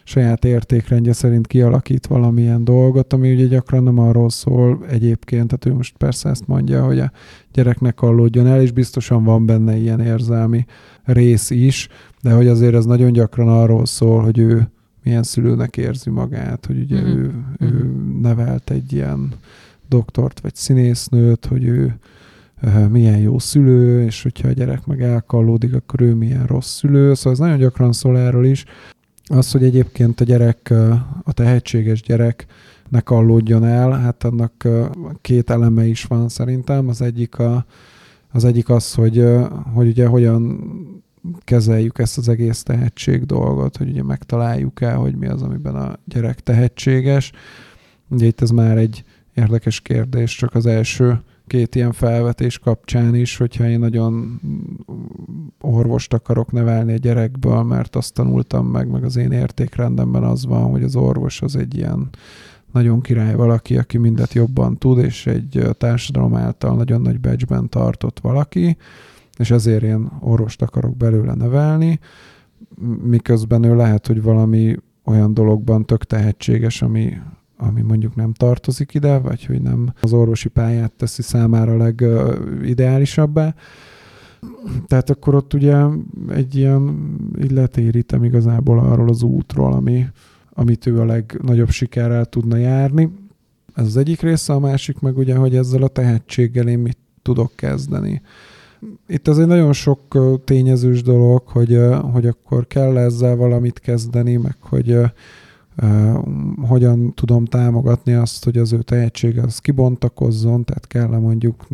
saját 0.09 0.45
értékrendje 0.45 1.13
szerint 1.13 1.47
kialakít 1.47 2.07
valamilyen 2.07 2.65
dolgot, 2.65 3.13
ami 3.13 3.33
ugye 3.33 3.47
gyakran 3.47 3.83
nem 3.83 3.99
arról 3.99 4.31
szól 4.31 4.85
egyébként, 4.89 5.47
tehát 5.47 5.67
ő 5.67 5.73
most 5.73 5.97
persze 5.97 6.29
ezt 6.29 6.47
mondja, 6.47 6.85
hogy 6.85 7.01
a 7.01 7.13
gyereknek 7.53 7.99
hallódjon 7.99 8.47
el, 8.47 8.63
és 8.63 8.71
biztosan 8.71 9.25
van 9.25 9.47
benne 9.47 9.77
ilyen 9.77 10.01
érzelmi 10.01 10.67
rész 11.05 11.51
is, 11.51 11.89
de 12.23 12.33
hogy 12.33 12.47
azért 12.47 12.75
ez 12.75 12.85
nagyon 12.85 13.13
gyakran 13.13 13.49
arról 13.49 13.87
szól, 13.87 14.23
hogy 14.23 14.39
ő 14.39 14.71
milyen 15.03 15.23
szülőnek 15.23 15.77
érzi 15.77 16.11
magát, 16.11 16.67
hogy 16.67 16.81
ugye 16.81 17.01
mm-hmm. 17.01 17.19
ő, 17.19 17.33
ő 17.59 17.67
mhm. 17.67 18.21
nevelt 18.21 18.71
egy 18.71 18.93
ilyen 18.93 19.33
doktort 19.89 20.41
vagy 20.41 20.55
színésznőt, 20.55 21.47
hogy 21.47 21.65
ő 21.65 21.99
milyen 22.91 23.19
jó 23.19 23.39
szülő, 23.39 24.05
és 24.05 24.23
hogyha 24.23 24.49
a 24.49 24.53
gyerek 24.53 24.87
meg 24.87 25.03
elkallódik, 25.03 25.75
akkor 25.75 26.01
ő 26.01 26.15
milyen 26.15 26.47
rossz 26.47 26.77
szülő. 26.77 27.15
Szóval 27.15 27.33
ez 27.33 27.39
nagyon 27.39 27.59
gyakran 27.59 27.93
szól 27.93 28.19
erről 28.19 28.45
is. 28.45 28.65
Az, 29.29 29.53
hogy 29.53 29.65
egyébként 29.65 30.21
a 30.21 30.25
gyerek, 30.25 30.75
a 31.23 31.33
tehetséges 31.33 32.03
gyerek 32.03 32.47
ne 32.89 33.01
kallódjon 33.01 33.65
el, 33.65 33.91
hát 33.91 34.25
annak 34.25 34.69
két 35.21 35.51
eleme 35.51 35.87
is 35.87 36.05
van 36.05 36.29
szerintem. 36.29 36.89
Az 36.89 37.03
egyik, 37.03 37.39
a, 37.39 37.67
az, 38.33 38.45
egyik 38.45 38.69
az, 38.69 38.95
hogy, 38.95 39.25
hogy 39.75 39.89
ugye 39.89 40.07
hogyan 40.07 40.61
kezeljük 41.45 41.99
ezt 41.99 42.19
az 42.19 42.29
egész 42.29 42.63
tehetség 42.63 43.25
dolgot, 43.25 43.77
hogy 43.77 43.89
ugye 43.89 44.03
megtaláljuk 44.03 44.81
el, 44.81 44.97
hogy 44.97 45.17
mi 45.17 45.27
az, 45.27 45.43
amiben 45.43 45.75
a 45.75 45.99
gyerek 46.05 46.41
tehetséges. 46.41 47.33
Ugye 48.09 48.27
itt 48.27 48.41
ez 48.41 48.51
már 48.51 48.79
egy 48.79 49.05
érdekes 49.35 49.81
kérdés, 49.81 50.37
csak 50.37 50.55
az 50.55 50.67
első 50.67 51.21
két 51.49 51.75
ilyen 51.75 51.93
felvetés 51.93 52.59
kapcsán 52.59 53.15
is, 53.15 53.37
hogyha 53.37 53.69
én 53.69 53.79
nagyon 53.79 54.41
orvost 55.61 56.13
akarok 56.13 56.53
nevelni 56.53 56.93
a 56.93 56.97
gyerekből, 56.97 57.63
mert 57.63 57.97
azt 57.97 58.15
tanultam 58.15 58.67
meg, 58.67 58.91
meg 58.91 59.05
az 59.05 59.17
én 59.17 59.33
értékrendemben 59.33 60.23
az 60.23 60.47
van, 60.47 60.71
hogy 60.71 60.83
az 60.83 60.97
orvos 60.97 61.43
az 61.43 61.57
egy 61.57 61.77
ilyen 61.77 62.09
nagyon 62.73 63.01
király 63.01 63.35
valaki, 63.35 63.79
aki 63.79 63.99
mindet 63.99 64.35
jobban 64.35 64.77
tud, 64.77 64.99
és 64.99 65.27
egy 65.27 65.63
társadalom 65.79 66.35
által 66.35 66.77
nagyon 66.77 67.01
nagy 67.01 67.21
becsben 67.21 67.69
tartott 67.69 68.21
valaki, 68.21 68.77
és 69.39 69.51
ezért 69.51 69.83
én 69.83 70.11
orvost 70.21 70.63
akarok 70.63 70.97
belőle 70.97 71.35
nevelni, 71.35 71.99
miközben 73.03 73.63
ő 73.63 73.77
lehet, 73.77 74.07
hogy 74.07 74.23
valami 74.23 74.77
olyan 75.05 75.35
dologban 75.35 75.87
tök 75.87 76.05
tehetséges, 76.05 76.83
ami, 76.83 77.13
ami 77.61 77.83
mondjuk 77.83 78.15
nem 78.15 78.33
tartozik 78.33 78.95
ide, 78.95 79.19
vagy 79.19 79.45
hogy 79.45 79.63
nem 79.63 79.93
az 80.01 80.13
orvosi 80.13 80.49
pályát 80.49 80.93
teszi 80.93 81.23
számára 81.23 81.77
legideálisabbá. 81.77 83.55
Tehát 84.87 85.11
akkor 85.11 85.35
ott 85.35 85.55
ugye 85.55 85.77
egy 86.29 86.57
ilyen, 86.57 87.13
így 87.43 87.51
letérítem 87.51 88.25
igazából 88.25 88.79
arról 88.79 89.09
az 89.09 89.23
útról, 89.23 89.73
ami, 89.73 90.07
amit 90.53 90.87
ő 90.87 91.01
a 91.01 91.05
legnagyobb 91.05 91.71
sikerrel 91.71 92.25
tudna 92.25 92.57
járni. 92.57 93.11
Ez 93.75 93.87
az 93.87 93.97
egyik 93.97 94.21
része, 94.21 94.53
a 94.53 94.59
másik 94.59 94.99
meg 94.99 95.19
ugye, 95.19 95.37
hogy 95.37 95.57
ezzel 95.57 95.83
a 95.83 95.89
tehetséggel 95.89 96.69
én 96.69 96.79
mit 96.79 96.99
tudok 97.23 97.53
kezdeni. 97.55 98.23
Itt 99.07 99.29
az 99.29 99.39
egy 99.39 99.47
nagyon 99.47 99.73
sok 99.73 100.19
tényezős 100.45 101.03
dolog, 101.03 101.43
hogy, 101.47 101.81
hogy 102.13 102.27
akkor 102.27 102.67
kell 102.67 102.97
ezzel 102.97 103.37
valamit 103.37 103.79
kezdeni, 103.79 104.37
meg 104.37 104.57
hogy 104.61 104.99
hogyan 106.67 107.15
tudom 107.15 107.45
támogatni 107.45 108.13
azt, 108.13 108.45
hogy 108.45 108.59
az 108.59 108.73
ő 108.73 108.83
tehetsége 108.83 109.43
az 109.43 109.59
kibontakozzon, 109.59 110.65
tehát 110.65 110.87
kell 110.87 111.19
mondjuk, 111.19 111.67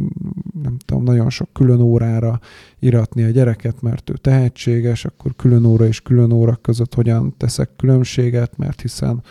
nem 0.62 0.76
tudom, 0.84 1.02
nagyon 1.02 1.30
sok 1.30 1.48
külön 1.52 1.80
órára 1.80 2.40
iratni 2.78 3.22
a 3.22 3.30
gyereket, 3.30 3.82
mert 3.82 4.10
ő 4.10 4.12
tehetséges, 4.12 5.04
akkor 5.04 5.36
külön 5.36 5.64
óra 5.64 5.86
és 5.86 6.00
külön 6.00 6.32
óra 6.32 6.54
között 6.54 6.94
hogyan 6.94 7.34
teszek 7.36 7.70
különbséget, 7.76 8.56
mert 8.56 8.80
hiszen 8.80 9.22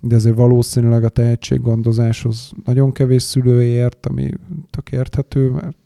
de 0.00 0.14
ezért 0.14 0.36
valószínűleg 0.36 1.04
a 1.04 1.08
tehetséggondozáshoz 1.08 2.52
nagyon 2.64 2.92
kevés 2.92 3.22
szülő 3.22 3.62
ami 4.06 4.30
tök 4.70 4.92
érthető, 4.92 5.50
mert 5.50 5.76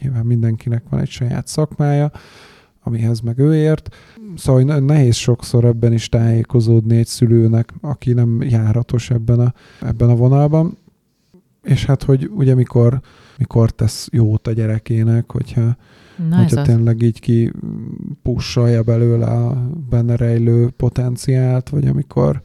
nyilván 0.00 0.26
mindenkinek 0.26 0.82
van 0.90 1.00
egy 1.00 1.08
saját 1.08 1.46
szakmája, 1.46 2.10
amihez 2.84 3.20
meg 3.20 3.38
ő 3.38 3.54
ért. 3.54 3.94
Szóval 4.36 4.78
nehéz 4.78 5.14
sokszor 5.14 5.64
ebben 5.64 5.92
is 5.92 6.08
tájékozódni 6.08 6.96
egy 6.96 7.06
szülőnek, 7.06 7.72
aki 7.80 8.12
nem 8.12 8.42
járatos 8.42 9.10
ebben 9.10 9.40
a, 9.40 9.54
ebben 9.80 10.10
a 10.10 10.14
vonalban. 10.14 10.78
És 11.62 11.84
hát, 11.84 12.02
hogy 12.02 12.30
ugye 12.34 12.54
mikor, 12.54 13.00
mikor 13.38 13.70
tesz 13.70 14.08
jót 14.12 14.46
a 14.46 14.52
gyerekének, 14.52 15.32
hogyha, 15.32 15.76
Na 16.28 16.36
hogyha 16.36 16.62
tényleg 16.62 17.02
így 17.02 17.20
ki 17.20 17.52
pussalja 18.22 18.82
belőle 18.82 19.26
a 19.26 19.70
benne 19.90 20.16
rejlő 20.16 20.70
potenciált, 20.76 21.68
vagy 21.68 21.86
amikor 21.86 22.42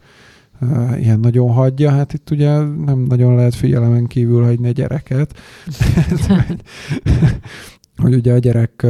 uh, 0.60 1.00
ilyen 1.00 1.20
nagyon 1.20 1.50
hagyja, 1.50 1.90
hát 1.90 2.12
itt 2.12 2.30
ugye 2.30 2.58
nem 2.58 2.98
nagyon 2.98 3.34
lehet 3.34 3.54
figyelemen 3.54 4.06
kívül 4.06 4.44
hagyni 4.44 4.68
a 4.68 4.72
gyereket. 4.72 5.38
hogy 8.00 8.14
ugye 8.14 8.32
a 8.32 8.38
gyerek 8.38 8.86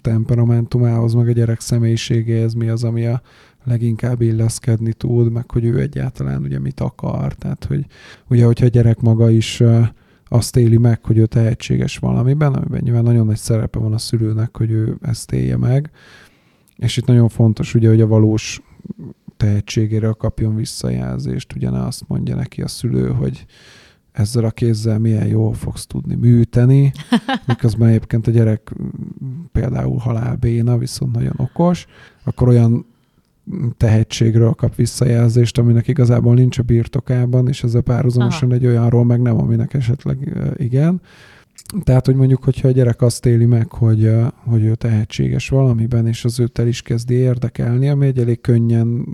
temperamentumához, 0.00 1.14
meg 1.14 1.28
a 1.28 1.32
gyerek 1.32 1.60
személyiségéhez 1.60 2.54
mi 2.54 2.68
az, 2.68 2.84
ami 2.84 3.06
a 3.06 3.22
leginkább 3.64 4.20
illeszkedni 4.20 4.92
tud, 4.92 5.32
meg 5.32 5.50
hogy 5.50 5.64
ő 5.64 5.80
egyáltalán 5.80 6.42
ugye 6.42 6.58
mit 6.58 6.80
akar. 6.80 7.34
Tehát, 7.34 7.64
hogy 7.64 7.86
ugye, 8.28 8.44
hogyha 8.44 8.66
a 8.66 8.68
gyerek 8.68 9.00
maga 9.00 9.30
is 9.30 9.62
azt 10.28 10.56
éli 10.56 10.76
meg, 10.76 11.04
hogy 11.04 11.18
ő 11.18 11.26
tehetséges 11.26 11.98
valamiben, 11.98 12.54
amiben 12.54 12.80
nyilván 12.82 13.02
nagyon 13.02 13.26
nagy 13.26 13.36
szerepe 13.36 13.78
van 13.78 13.92
a 13.92 13.98
szülőnek, 13.98 14.56
hogy 14.56 14.70
ő 14.70 14.96
ezt 15.02 15.32
élje 15.32 15.56
meg. 15.56 15.90
És 16.76 16.96
itt 16.96 17.06
nagyon 17.06 17.28
fontos 17.28 17.74
ugye, 17.74 17.88
hogy 17.88 18.00
a 18.00 18.06
valós 18.06 18.62
tehetségére 19.36 20.14
kapjon 20.18 20.56
visszajelzést, 20.56 21.54
ugye 21.56 21.70
ne 21.70 21.84
azt 21.84 22.04
mondja 22.08 22.34
neki 22.34 22.62
a 22.62 22.68
szülő, 22.68 23.08
hogy 23.08 23.46
ezzel 24.16 24.44
a 24.44 24.50
kézzel 24.50 24.98
milyen 24.98 25.26
jól 25.26 25.54
fogsz 25.54 25.86
tudni 25.86 26.14
műteni, 26.14 26.92
miközben 27.46 27.88
egyébként 27.88 28.26
a 28.26 28.30
gyerek 28.30 28.72
például 29.52 29.98
halálbéna, 29.98 30.78
viszont 30.78 31.12
nagyon 31.12 31.34
okos, 31.36 31.86
akkor 32.24 32.48
olyan 32.48 32.86
tehetségről 33.76 34.52
kap 34.52 34.74
visszajelzést, 34.74 35.58
aminek 35.58 35.88
igazából 35.88 36.34
nincs 36.34 36.58
a 36.58 36.62
birtokában, 36.62 37.48
és 37.48 37.62
ezzel 37.62 37.80
párhuzamosan 37.80 38.52
egy 38.52 38.66
olyanról 38.66 39.04
meg 39.04 39.20
nem, 39.20 39.38
aminek 39.38 39.74
esetleg 39.74 40.36
igen. 40.56 41.00
Tehát, 41.82 42.06
hogy 42.06 42.14
mondjuk, 42.14 42.44
hogyha 42.44 42.68
a 42.68 42.70
gyerek 42.70 43.02
azt 43.02 43.26
éli 43.26 43.44
meg, 43.44 43.72
hogy, 43.72 44.10
hogy 44.34 44.64
ő 44.64 44.74
tehetséges 44.74 45.48
valamiben, 45.48 46.06
és 46.06 46.24
az 46.24 46.40
őt 46.40 46.58
el 46.58 46.66
is 46.66 46.82
kezdi 46.82 47.14
érdekelni, 47.14 47.88
ami 47.88 48.06
egy 48.06 48.18
elég 48.18 48.40
könnyen 48.40 49.06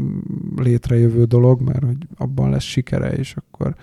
létrejövő 0.56 1.24
dolog, 1.24 1.60
mert 1.60 1.84
hogy 1.84 2.06
abban 2.16 2.50
lesz 2.50 2.62
sikere, 2.62 3.10
és 3.10 3.34
akkor 3.36 3.74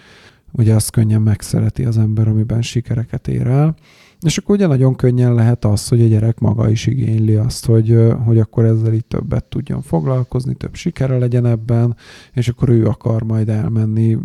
ugye 0.51 0.75
azt 0.75 0.91
könnyen 0.91 1.21
megszereti 1.21 1.85
az 1.85 1.97
ember, 1.97 2.27
amiben 2.27 2.61
sikereket 2.61 3.27
ér 3.27 3.47
el. 3.47 3.75
És 4.21 4.37
akkor 4.37 4.55
ugye 4.55 4.67
nagyon 4.67 4.95
könnyen 4.95 5.33
lehet 5.33 5.65
az, 5.65 5.87
hogy 5.87 6.01
a 6.01 6.07
gyerek 6.07 6.39
maga 6.39 6.69
is 6.69 6.85
igényli 6.85 7.35
azt, 7.35 7.65
hogy, 7.65 7.97
hogy 8.25 8.39
akkor 8.39 8.65
ezzel 8.65 8.93
így 8.93 9.05
többet 9.05 9.43
tudjon 9.43 9.81
foglalkozni, 9.81 10.53
több 10.53 10.75
sikere 10.75 11.17
legyen 11.17 11.45
ebben, 11.45 11.95
és 12.33 12.47
akkor 12.47 12.69
ő 12.69 12.85
akar 12.85 13.23
majd 13.23 13.49
elmenni 13.49 14.17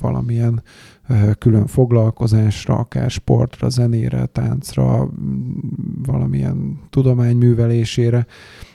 valamilyen 0.00 0.62
külön 1.38 1.66
foglalkozásra, 1.66 2.74
akár 2.74 3.10
sportra, 3.10 3.68
zenére, 3.68 4.26
táncra, 4.26 5.10
valamilyen 6.02 6.80
tudományművelésére, 6.90 8.26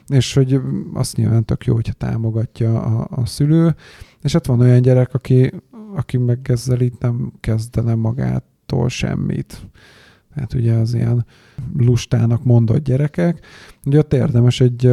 és 0.06 0.34
hogy 0.34 0.60
azt 0.94 1.16
nyilván 1.16 1.44
tök 1.44 1.64
jó, 1.64 1.74
hogyha 1.74 1.92
támogatja 1.92 2.82
a, 2.82 3.06
a 3.10 3.26
szülő, 3.26 3.74
és 4.22 4.32
hát 4.32 4.46
van 4.46 4.60
olyan 4.60 4.82
gyerek, 4.82 5.14
aki 5.14 5.52
aki 5.94 6.16
meg 6.16 6.38
ezzel 6.42 6.80
itt 6.80 7.00
nem 7.00 7.32
kezdene 7.40 7.94
magától 7.94 8.88
semmit. 8.88 9.66
Tehát 10.34 10.54
ugye 10.54 10.72
az 10.72 10.94
ilyen 10.94 11.26
lustának 11.76 12.44
mondott 12.44 12.84
gyerekek. 12.84 13.40
Ugye 13.86 13.98
ott 13.98 14.12
érdemes 14.12 14.60
egy, 14.60 14.84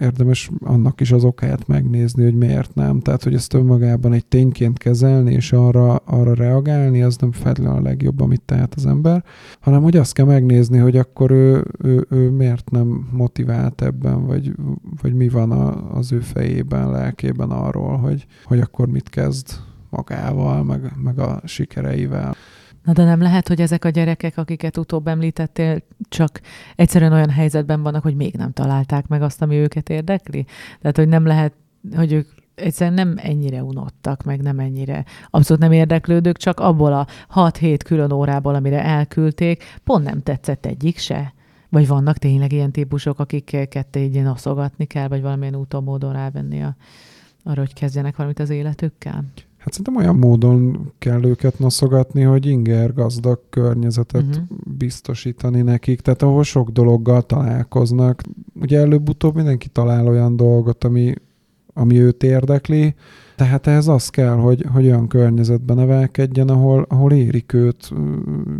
érdemes 0.00 0.50
annak 0.60 1.00
is 1.00 1.12
az 1.12 1.24
okát 1.24 1.66
megnézni, 1.66 2.22
hogy 2.22 2.34
miért 2.34 2.74
nem. 2.74 3.00
Tehát, 3.00 3.22
hogy 3.22 3.34
ezt 3.34 3.54
önmagában 3.54 4.12
egy 4.12 4.26
tényként 4.26 4.78
kezelni, 4.78 5.32
és 5.32 5.52
arra, 5.52 5.96
arra 5.96 6.34
reagálni, 6.34 7.02
az 7.02 7.16
nem 7.16 7.32
feltétlenül 7.32 7.78
a 7.78 7.82
legjobb, 7.82 8.20
amit 8.20 8.42
tehet 8.42 8.74
az 8.74 8.86
ember, 8.86 9.24
hanem 9.60 9.82
hogy 9.82 9.96
azt 9.96 10.12
kell 10.12 10.26
megnézni, 10.26 10.78
hogy 10.78 10.96
akkor 10.96 11.30
ő, 11.30 11.64
ő, 11.78 12.06
ő 12.10 12.30
miért 12.30 12.70
nem 12.70 13.08
motivált 13.12 13.82
ebben, 13.82 14.26
vagy, 14.26 14.54
vagy 15.02 15.14
mi 15.14 15.28
van 15.28 15.50
a, 15.50 15.94
az 15.96 16.12
ő 16.12 16.20
fejében, 16.20 16.90
lelkében 16.90 17.50
arról, 17.50 17.96
hogy, 17.96 18.26
hogy 18.44 18.60
akkor 18.60 18.88
mit 18.88 19.08
kezd 19.08 19.46
magával, 19.90 20.64
meg, 20.64 20.92
meg 20.96 21.18
a 21.18 21.40
sikereivel. 21.44 22.34
Na 22.84 22.92
de 22.92 23.04
nem 23.04 23.20
lehet, 23.20 23.48
hogy 23.48 23.60
ezek 23.60 23.84
a 23.84 23.88
gyerekek, 23.88 24.38
akiket 24.38 24.76
utóbb 24.76 25.06
említettél, 25.06 25.82
csak 26.08 26.40
egyszerűen 26.76 27.12
olyan 27.12 27.30
helyzetben 27.30 27.82
vannak, 27.82 28.02
hogy 28.02 28.16
még 28.16 28.34
nem 28.34 28.52
találták 28.52 29.06
meg 29.06 29.22
azt, 29.22 29.42
ami 29.42 29.56
őket 29.56 29.88
érdekli? 29.88 30.46
Tehát, 30.80 30.96
hogy 30.96 31.08
nem 31.08 31.26
lehet, 31.26 31.52
hogy 31.94 32.12
ők 32.12 32.28
egyszerűen 32.54 32.94
nem 32.94 33.14
ennyire 33.16 33.62
unottak, 33.62 34.22
meg 34.22 34.42
nem 34.42 34.58
ennyire 34.58 35.04
abszolút 35.30 35.62
nem 35.62 35.72
érdeklődők, 35.72 36.36
csak 36.36 36.60
abból 36.60 36.92
a 36.92 37.06
6-7 37.34 37.78
külön 37.84 38.12
órából, 38.12 38.54
amire 38.54 38.84
elküldték, 38.84 39.64
pont 39.84 40.04
nem 40.04 40.22
tetszett 40.22 40.66
egyik 40.66 40.98
se. 40.98 41.32
Vagy 41.68 41.86
vannak 41.86 42.18
tényleg 42.18 42.52
ilyen 42.52 42.72
típusok, 42.72 43.18
akik 43.18 43.68
ketté 43.68 44.02
így 44.02 44.22
noszogatni 44.22 44.84
kell, 44.84 45.08
vagy 45.08 45.22
valamilyen 45.22 45.56
úton, 45.56 45.82
módon 45.82 46.12
rávenni 46.12 46.62
a, 46.62 46.76
arra, 47.44 47.60
hogy 47.60 47.72
kezdjenek 47.72 48.16
valamit 48.16 48.38
az 48.38 48.50
életükkel? 48.50 49.24
Hát 49.58 49.72
szerintem 49.72 49.96
olyan 49.96 50.16
módon 50.16 50.92
kell 50.98 51.24
őket 51.24 51.58
noszogatni, 51.58 52.22
hogy 52.22 52.46
inger 52.46 52.92
gazdag 52.92 53.40
környezetet 53.50 54.24
uh-huh. 54.26 54.44
biztosítani 54.78 55.62
nekik, 55.62 56.00
tehát 56.00 56.22
ahol 56.22 56.42
sok 56.42 56.70
dologgal 56.70 57.22
találkoznak. 57.22 58.22
Ugye 58.60 58.78
előbb-utóbb 58.78 59.34
mindenki 59.34 59.68
talál 59.68 60.06
olyan 60.06 60.36
dolgot, 60.36 60.84
ami, 60.84 61.14
ami 61.74 62.00
őt 62.00 62.22
érdekli, 62.22 62.94
tehát 63.38 63.66
ehhez 63.66 63.88
az 63.88 64.08
kell, 64.08 64.34
hogy, 64.34 64.64
hogy 64.72 64.84
olyan 64.84 65.08
környezetben 65.08 65.76
nevelkedjen, 65.76 66.48
ahol, 66.48 66.86
ahol 66.88 67.12
érik 67.12 67.52
őt 67.52 67.92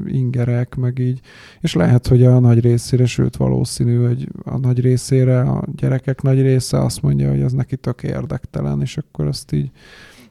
ingerek, 0.06 0.74
meg 0.74 0.98
így. 0.98 1.20
És 1.60 1.74
lehet, 1.74 2.06
hogy 2.06 2.24
a 2.24 2.38
nagy 2.38 2.60
részére, 2.60 3.06
sőt 3.06 3.36
valószínű, 3.36 4.06
hogy 4.06 4.28
a 4.44 4.58
nagy 4.58 4.80
részére, 4.80 5.40
a 5.40 5.64
gyerekek 5.76 6.22
nagy 6.22 6.40
része 6.40 6.78
azt 6.78 7.02
mondja, 7.02 7.30
hogy 7.30 7.40
ez 7.40 7.52
neki 7.52 7.76
tök 7.76 8.02
érdektelen, 8.02 8.80
és 8.80 8.96
akkor 8.96 9.26
azt 9.26 9.52
így 9.52 9.70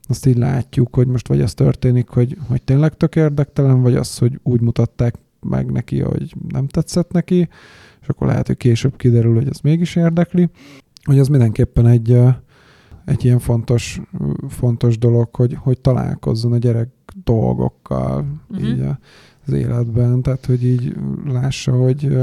azt 0.07 0.25
így 0.25 0.37
látjuk, 0.37 0.95
hogy 0.95 1.07
most 1.07 1.27
vagy 1.27 1.41
az 1.41 1.53
történik, 1.53 2.09
hogy, 2.09 2.37
hogy 2.47 2.61
tényleg 2.61 2.93
tök 2.93 3.15
érdektelen, 3.15 3.81
vagy 3.81 3.95
az, 3.95 4.17
hogy 4.17 4.39
úgy 4.43 4.61
mutatták 4.61 5.15
meg 5.39 5.71
neki, 5.71 5.99
hogy 5.99 6.35
nem 6.47 6.67
tetszett 6.67 7.11
neki, 7.11 7.49
és 8.01 8.07
akkor 8.07 8.27
lehet, 8.27 8.47
hogy 8.47 8.57
később 8.57 8.95
kiderül, 8.95 9.35
hogy 9.35 9.47
ez 9.47 9.59
mégis 9.59 9.95
érdekli. 9.95 10.49
Hogy 11.03 11.19
az 11.19 11.27
mindenképpen 11.27 11.87
egy, 11.87 12.19
egy 13.05 13.25
ilyen 13.25 13.39
fontos, 13.39 14.01
fontos 14.47 14.97
dolog, 14.97 15.35
hogy, 15.35 15.57
hogy 15.59 15.79
találkozzon 15.79 16.51
a 16.51 16.57
gyerek 16.57 16.89
dolgokkal 17.23 18.25
uh-huh. 18.49 18.67
így 18.67 18.83
az 19.45 19.53
életben, 19.53 20.21
tehát 20.21 20.45
hogy 20.45 20.65
így 20.65 20.95
lássa, 21.25 21.71
hogy, 21.71 22.17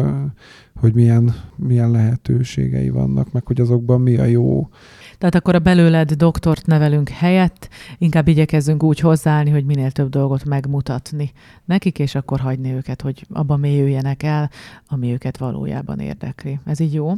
hogy 0.74 0.94
milyen, 0.94 1.34
milyen 1.56 1.90
lehetőségei 1.90 2.90
vannak, 2.90 3.32
meg 3.32 3.46
hogy 3.46 3.60
azokban 3.60 4.00
mi 4.00 4.16
a 4.16 4.24
jó. 4.24 4.68
Tehát 5.18 5.34
akkor 5.34 5.54
a 5.54 5.58
belőled 5.58 6.12
doktort 6.12 6.66
nevelünk 6.66 7.08
helyett, 7.08 7.68
inkább 7.98 8.28
igyekezzünk 8.28 8.82
úgy 8.82 8.98
hozzáállni, 8.98 9.50
hogy 9.50 9.64
minél 9.64 9.90
több 9.90 10.08
dolgot 10.08 10.44
megmutatni 10.44 11.32
nekik, 11.64 11.98
és 11.98 12.14
akkor 12.14 12.40
hagyni 12.40 12.72
őket, 12.72 13.02
hogy 13.02 13.26
abba 13.32 13.56
mélyüljenek 13.56 14.22
el, 14.22 14.50
ami 14.88 15.12
őket 15.12 15.38
valójában 15.38 15.98
érdekli. 15.98 16.60
Ez 16.64 16.80
így 16.80 16.94
jó? 16.94 17.12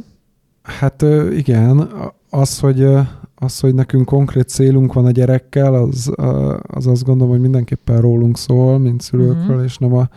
Hát 0.63 1.01
igen, 1.31 1.89
az, 2.29 2.59
hogy, 2.59 2.83
az, 3.35 3.59
hogy 3.59 3.73
nekünk 3.73 4.05
konkrét 4.05 4.49
célunk 4.49 4.93
van 4.93 5.05
a 5.05 5.11
gyerekkel, 5.11 5.73
az, 5.73 6.11
az 6.61 6.87
azt 6.87 7.03
gondolom, 7.03 7.31
hogy 7.31 7.41
mindenképpen 7.41 8.01
rólunk 8.01 8.37
szól, 8.37 8.77
mint 8.77 9.01
szülőkről, 9.01 9.47
uh-huh. 9.47 9.63
és 9.63 9.77
nem 9.77 9.93
a, 9.93 10.09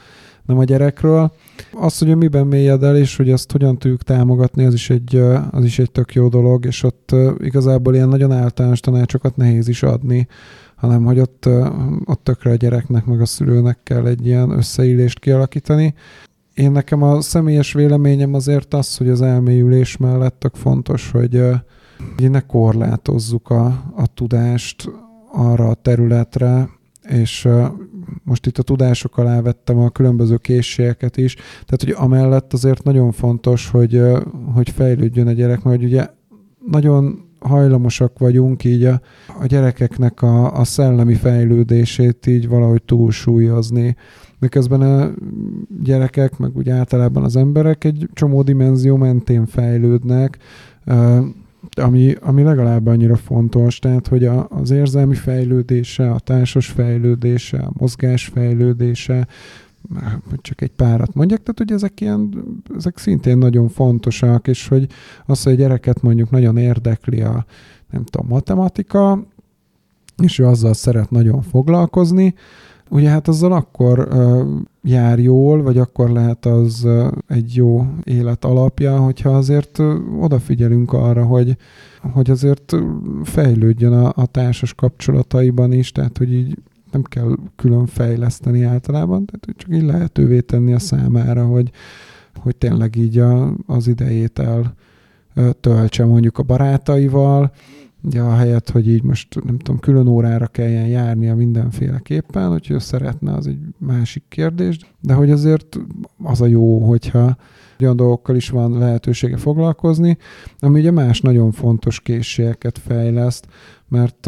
nem 0.51 0.59
a 0.59 0.65
gyerekről. 0.65 1.33
Az, 1.73 1.99
hogy 1.99 2.17
miben 2.17 2.47
mélyed 2.47 2.83
el, 2.83 2.97
és 2.97 3.17
hogy 3.17 3.31
ezt 3.31 3.53
hogyan 3.53 3.79
tudjuk 3.79 4.03
támogatni, 4.03 4.65
az 4.65 4.75
is 4.75 4.91
egy, 4.91 5.17
az 5.51 5.65
is 5.65 5.79
egy 5.79 5.91
tök 5.91 6.15
jó 6.15 6.29
dolog, 6.29 6.65
és 6.65 6.83
ott 6.83 7.15
igazából 7.39 7.95
ilyen 7.95 8.09
nagyon 8.09 8.33
általános 8.33 8.81
tanácsokat 8.81 9.37
nehéz 9.37 9.69
is 9.69 9.83
adni, 9.83 10.29
hanem 10.77 11.05
hogy 11.05 11.19
ott, 11.19 11.49
ott 12.05 12.25
tökre 12.25 12.51
a 12.51 12.55
gyereknek, 12.55 13.05
meg 13.05 13.21
a 13.21 13.27
szülőnek 13.27 13.79
kell 13.83 14.07
egy 14.07 14.27
ilyen 14.27 14.51
összeillést 14.51 15.19
kialakítani. 15.19 15.95
Én 16.55 16.71
nekem 16.71 17.03
a 17.03 17.21
személyes 17.21 17.73
véleményem 17.73 18.35
azért 18.35 18.75
az, 18.75 18.97
hogy 18.97 19.09
az 19.09 19.23
elmélyülés 19.23 19.97
mellett 19.97 20.39
tök 20.39 20.55
fontos, 20.55 21.11
hogy, 21.11 21.43
hogy 22.17 22.31
ne 22.31 22.41
korlátozzuk 22.41 23.51
a, 23.51 23.65
a 23.97 24.07
tudást 24.15 24.91
arra 25.33 25.69
a 25.69 25.75
területre, 25.75 26.69
és 27.11 27.49
most 28.25 28.47
itt 28.47 28.59
a 28.59 28.63
tudások 28.63 29.19
alá 29.19 29.41
vettem 29.41 29.79
a 29.79 29.91
különböző 29.91 30.37
készségeket 30.37 31.17
is, 31.17 31.35
tehát 31.35 31.83
hogy 31.85 31.95
amellett 31.97 32.53
azért 32.53 32.83
nagyon 32.83 33.13
fontos, 33.13 33.69
hogy, 33.69 34.03
hogy 34.55 34.71
fejlődjön 34.71 35.27
a 35.27 35.33
gyerek, 35.33 35.63
mert 35.63 35.83
ugye 35.83 36.07
nagyon 36.71 37.29
hajlamosak 37.39 38.19
vagyunk 38.19 38.65
így 38.65 38.85
a, 38.85 39.01
a 39.41 39.47
gyerekeknek 39.47 40.23
a, 40.23 40.53
a 40.53 40.65
szellemi 40.65 41.15
fejlődését 41.15 42.27
így 42.27 42.49
valahogy 42.49 42.83
túlsúlyozni. 42.83 43.97
Miközben 44.39 44.81
a 44.81 45.11
gyerekek, 45.83 46.39
meg 46.39 46.57
úgy 46.57 46.71
általában 46.71 47.25
az 47.25 47.37
emberek 47.37 47.85
egy 47.85 48.09
csomó 48.13 48.43
dimenzió 48.43 48.97
mentén 48.97 49.47
fejlődnek, 49.47 50.39
ami, 51.75 52.15
ami 52.21 52.43
legalább 52.43 52.87
annyira 52.87 53.17
fontos, 53.17 53.79
tehát 53.79 54.07
hogy 54.07 54.25
a, 54.25 54.49
az 54.49 54.71
érzelmi 54.71 55.15
fejlődése, 55.15 56.11
a 56.11 56.19
társas 56.19 56.67
fejlődése, 56.67 57.59
a 57.59 57.71
mozgás 57.73 58.27
fejlődése, 58.27 59.27
csak 60.37 60.61
egy 60.61 60.71
párat 60.71 61.15
mondjak, 61.15 61.39
tehát 61.43 61.59
hogy 61.59 61.73
ezek 61.73 62.01
ilyen, 62.01 62.45
ezek 62.77 62.99
szintén 62.99 63.39
nagyon 63.39 63.69
fontosak, 63.69 64.49
és 64.49 64.69
hogy 64.69 64.87
az, 65.27 65.43
hogy 65.43 65.53
a 65.53 65.57
gyereket 65.57 66.03
mondjuk 66.03 66.31
nagyon 66.31 66.57
érdekli 66.57 67.23
a, 67.23 67.45
nem 67.91 68.05
tudom, 68.05 68.27
matematika, 68.29 69.27
és 70.23 70.39
ő 70.39 70.47
azzal 70.47 70.75
szeret 70.75 71.11
nagyon 71.11 71.43
foglalkozni, 71.43 72.35
ugye 72.91 73.09
hát 73.09 73.29
azzal 73.29 73.53
akkor 73.53 74.09
jár 74.83 75.19
jól, 75.19 75.63
vagy 75.63 75.79
akkor 75.79 76.11
lehet 76.11 76.47
az 76.47 76.89
egy 77.27 77.55
jó 77.55 77.87
élet 78.05 78.45
alapja, 78.45 78.99
hogyha 78.99 79.31
azért 79.31 79.79
odafigyelünk 80.21 80.93
arra, 80.93 81.25
hogy, 81.25 81.57
hogy 82.13 82.31
azért 82.31 82.77
fejlődjön 83.23 83.93
a, 83.93 84.13
a 84.15 84.27
társas 84.27 84.75
kapcsolataiban 84.75 85.73
is, 85.73 85.93
tehát 85.93 86.19
hogy 86.19 86.33
így 86.33 86.59
nem 86.93 87.03
kell 87.03 87.37
külön 87.57 87.87
fejleszteni 87.87 88.63
általában, 88.63 89.25
tehát 89.25 89.59
csak 89.59 89.75
így 89.75 89.85
lehetővé 89.85 90.41
tenni 90.41 90.73
a 90.73 90.79
számára, 90.79 91.47
hogy, 91.47 91.71
hogy 92.37 92.57
tényleg 92.57 92.97
így 92.97 93.19
a, 93.19 93.55
az 93.67 93.87
idejét 93.87 94.39
el 94.39 94.75
töltse 95.61 96.05
mondjuk 96.05 96.39
a 96.39 96.43
barátaival, 96.43 97.53
Ugye 98.03 98.21
a 98.21 98.35
helyet, 98.35 98.71
hogy 98.71 98.89
így 98.89 99.03
most 99.03 99.45
nem 99.45 99.59
tudom, 99.59 99.81
külön 99.81 100.07
órára 100.07 100.47
kelljen 100.47 100.87
járnia 100.87 101.35
mindenféleképpen, 101.35 102.49
hogyha 102.49 102.75
ő 102.75 102.79
szeretne, 102.79 103.33
az 103.33 103.47
egy 103.47 103.59
másik 103.79 104.23
kérdés, 104.29 104.79
de 105.01 105.15
hogy 105.15 105.31
azért 105.31 105.79
az 106.23 106.41
a 106.41 106.47
jó, 106.47 106.79
hogyha 106.79 107.37
olyan 107.81 107.97
dolgokkal 107.97 108.37
is 108.37 108.51
van 108.51 108.79
lehetősége 108.79 109.37
foglalkozni, 109.37 110.17
ami 110.59 110.81
ugye 110.81 110.91
más 110.91 111.21
nagyon 111.21 111.53
fontos 111.53 112.01
készségeket 112.01 112.79
fejleszt, 112.79 113.47
mert, 113.89 114.27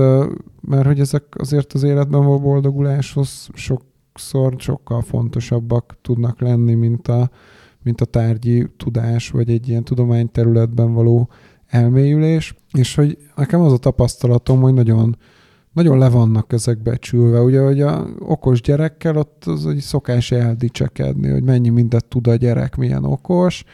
mert 0.60 0.86
hogy 0.86 1.00
ezek 1.00 1.24
azért 1.38 1.72
az 1.72 1.82
életben 1.82 2.24
való 2.24 2.40
boldoguláshoz 2.40 3.48
sokszor 3.54 4.54
sokkal 4.58 5.02
fontosabbak 5.02 5.96
tudnak 6.02 6.40
lenni, 6.40 6.74
mint 6.74 7.08
a, 7.08 7.30
mint 7.82 8.00
a 8.00 8.04
tárgyi 8.04 8.66
tudás, 8.76 9.30
vagy 9.30 9.50
egy 9.50 9.68
ilyen 9.68 9.84
tudományterületben 9.84 10.92
való 10.92 11.28
elmélyülés, 11.72 12.54
és 12.72 12.94
hogy 12.94 13.18
nekem 13.36 13.60
az 13.60 13.72
a 13.72 13.76
tapasztalatom, 13.76 14.60
hogy 14.60 14.74
nagyon, 14.74 15.16
nagyon 15.72 15.98
le 15.98 16.08
vannak 16.08 16.52
ezek 16.52 16.82
becsülve. 16.82 17.40
Ugye, 17.40 17.60
hogy 17.60 17.80
a 17.80 18.06
okos 18.18 18.60
gyerekkel 18.60 19.16
ott 19.16 19.44
az 19.44 19.66
egy 19.66 19.78
szokás 19.78 20.30
eldicsekedni, 20.30 21.28
hogy 21.28 21.42
mennyi 21.42 21.68
mindent 21.68 22.04
tud 22.04 22.26
a 22.26 22.34
gyerek, 22.34 22.76
milyen 22.76 23.04
okos, 23.04 23.64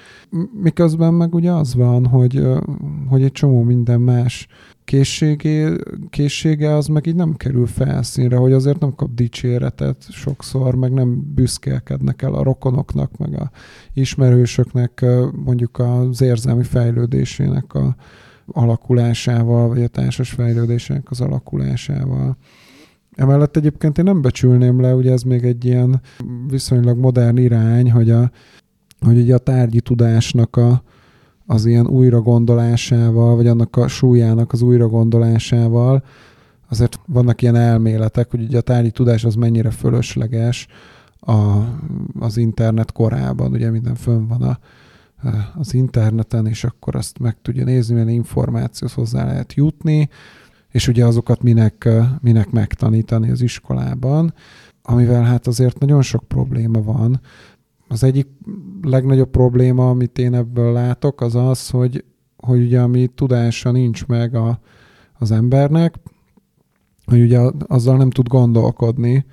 miközben 0.62 1.14
meg 1.14 1.34
ugye 1.34 1.52
az 1.52 1.74
van, 1.74 2.06
hogy, 2.06 2.46
hogy 3.08 3.22
egy 3.22 3.32
csomó 3.32 3.62
minden 3.62 4.00
más 4.00 4.46
készségé, 4.88 5.76
készsége 6.10 6.74
az 6.74 6.86
meg 6.86 7.06
így 7.06 7.14
nem 7.14 7.34
kerül 7.34 7.66
felszínre, 7.66 8.36
hogy 8.36 8.52
azért 8.52 8.78
nem 8.78 8.94
kap 8.94 9.14
dicséretet 9.14 10.06
sokszor, 10.10 10.74
meg 10.74 10.92
nem 10.92 11.32
büszkélkednek 11.34 12.22
el 12.22 12.34
a 12.34 12.42
rokonoknak, 12.42 13.16
meg 13.16 13.40
a 13.40 13.50
ismerősöknek 13.94 15.04
mondjuk 15.44 15.78
az 15.78 16.20
érzelmi 16.20 16.62
fejlődésének 16.62 17.74
a 17.74 17.96
alakulásával, 18.46 19.68
vagy 19.68 19.82
a 19.82 19.88
társas 19.88 20.30
fejlődésének 20.30 21.10
az 21.10 21.20
alakulásával. 21.20 22.36
Emellett 23.14 23.56
egyébként 23.56 23.98
én 23.98 24.04
nem 24.04 24.22
becsülném 24.22 24.80
le, 24.80 24.94
ugye 24.94 25.12
ez 25.12 25.22
még 25.22 25.44
egy 25.44 25.64
ilyen 25.64 26.00
viszonylag 26.46 26.98
modern 26.98 27.36
irány, 27.36 27.90
hogy 27.90 28.10
a, 28.10 28.30
hogy 29.00 29.18
ugye 29.18 29.34
a 29.34 29.38
tárgyi 29.38 29.80
tudásnak 29.80 30.56
a, 30.56 30.82
az 31.50 31.66
ilyen 31.66 31.86
újragondolásával, 31.86 33.36
vagy 33.36 33.46
annak 33.46 33.76
a 33.76 33.88
súlyának 33.88 34.52
az 34.52 34.62
újragondolásával, 34.62 36.04
azért 36.68 37.00
vannak 37.06 37.42
ilyen 37.42 37.56
elméletek, 37.56 38.30
hogy 38.30 38.42
ugye 38.42 38.58
a 38.58 38.60
tárgyi 38.60 38.90
tudás 38.90 39.24
az 39.24 39.34
mennyire 39.34 39.70
fölösleges 39.70 40.66
a, 41.20 41.56
az 42.18 42.36
internet 42.36 42.92
korában, 42.92 43.52
ugye 43.52 43.70
minden 43.70 43.94
fönn 43.94 44.26
van 44.26 44.42
a, 44.42 44.58
az 45.58 45.74
interneten, 45.74 46.46
és 46.46 46.64
akkor 46.64 46.96
azt 46.96 47.18
meg 47.18 47.36
tudja 47.42 47.64
nézni, 47.64 47.94
milyen 47.94 48.08
információhoz 48.08 48.96
hozzá 48.96 49.24
lehet 49.24 49.54
jutni, 49.54 50.08
és 50.70 50.88
ugye 50.88 51.04
azokat 51.04 51.42
minek, 51.42 51.88
minek 52.20 52.50
megtanítani 52.50 53.30
az 53.30 53.40
iskolában, 53.40 54.34
amivel 54.82 55.22
hát 55.22 55.46
azért 55.46 55.78
nagyon 55.78 56.02
sok 56.02 56.24
probléma 56.28 56.82
van, 56.82 57.20
az 57.88 58.04
egyik 58.04 58.28
legnagyobb 58.82 59.30
probléma, 59.30 59.88
amit 59.88 60.18
én 60.18 60.34
ebből 60.34 60.72
látok, 60.72 61.20
az 61.20 61.34
az, 61.34 61.70
hogy, 61.70 62.04
hogy 62.36 62.60
ugye 62.62 62.80
ami 62.80 63.06
tudása 63.06 63.70
nincs 63.70 64.06
meg 64.06 64.34
a, 64.34 64.60
az 65.18 65.30
embernek, 65.30 65.94
hogy 67.04 67.20
ugye 67.20 67.40
azzal 67.66 67.96
nem 67.96 68.10
tud 68.10 68.28
gondolkodni, 68.28 69.26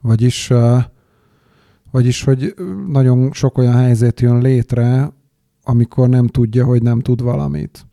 vagyis, 0.00 0.52
vagyis 1.90 2.24
hogy 2.24 2.54
nagyon 2.88 3.32
sok 3.32 3.58
olyan 3.58 3.74
helyzet 3.74 4.20
jön 4.20 4.40
létre, 4.40 5.12
amikor 5.62 6.08
nem 6.08 6.26
tudja, 6.26 6.64
hogy 6.64 6.82
nem 6.82 7.00
tud 7.00 7.22
valamit. 7.22 7.86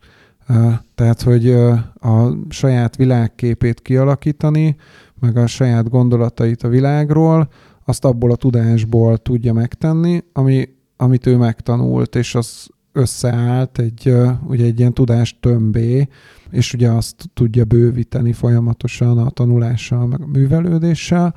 Tehát, 0.94 1.22
hogy 1.22 1.50
a 1.94 2.36
saját 2.48 2.96
világképét 2.96 3.80
kialakítani, 3.80 4.76
meg 5.20 5.36
a 5.36 5.46
saját 5.46 5.88
gondolatait 5.88 6.62
a 6.62 6.68
világról, 6.68 7.48
azt 7.84 8.04
abból 8.04 8.30
a 8.30 8.36
tudásból 8.36 9.18
tudja 9.18 9.52
megtenni, 9.52 10.22
ami, 10.32 10.68
amit 10.96 11.26
ő 11.26 11.36
megtanult, 11.36 12.16
és 12.16 12.34
az 12.34 12.68
összeállt 12.92 13.78
egy, 13.78 14.14
ugye 14.46 14.64
egy 14.64 14.78
ilyen 14.78 14.94
tudás 14.94 15.38
tömbé, 15.40 16.08
és 16.50 16.74
ugye 16.74 16.90
azt 16.90 17.30
tudja 17.34 17.64
bővíteni 17.64 18.32
folyamatosan 18.32 19.18
a 19.18 19.30
tanulással, 19.30 20.06
meg 20.06 20.20
a 20.20 20.26
művelődéssel, 20.26 21.34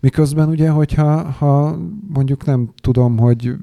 Miközben 0.00 0.48
ugye, 0.48 0.70
hogyha 0.70 1.22
ha 1.22 1.78
mondjuk 2.08 2.44
nem 2.44 2.70
tudom, 2.80 3.18
hogy 3.18 3.54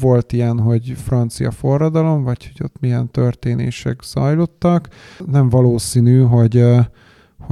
volt 0.00 0.32
ilyen, 0.32 0.58
hogy 0.58 0.94
francia 0.96 1.50
forradalom, 1.50 2.22
vagy 2.22 2.46
hogy 2.46 2.60
ott 2.64 2.80
milyen 2.80 3.10
történések 3.10 4.02
zajlottak, 4.02 4.88
nem 5.26 5.48
valószínű, 5.48 6.20
hogy 6.20 6.64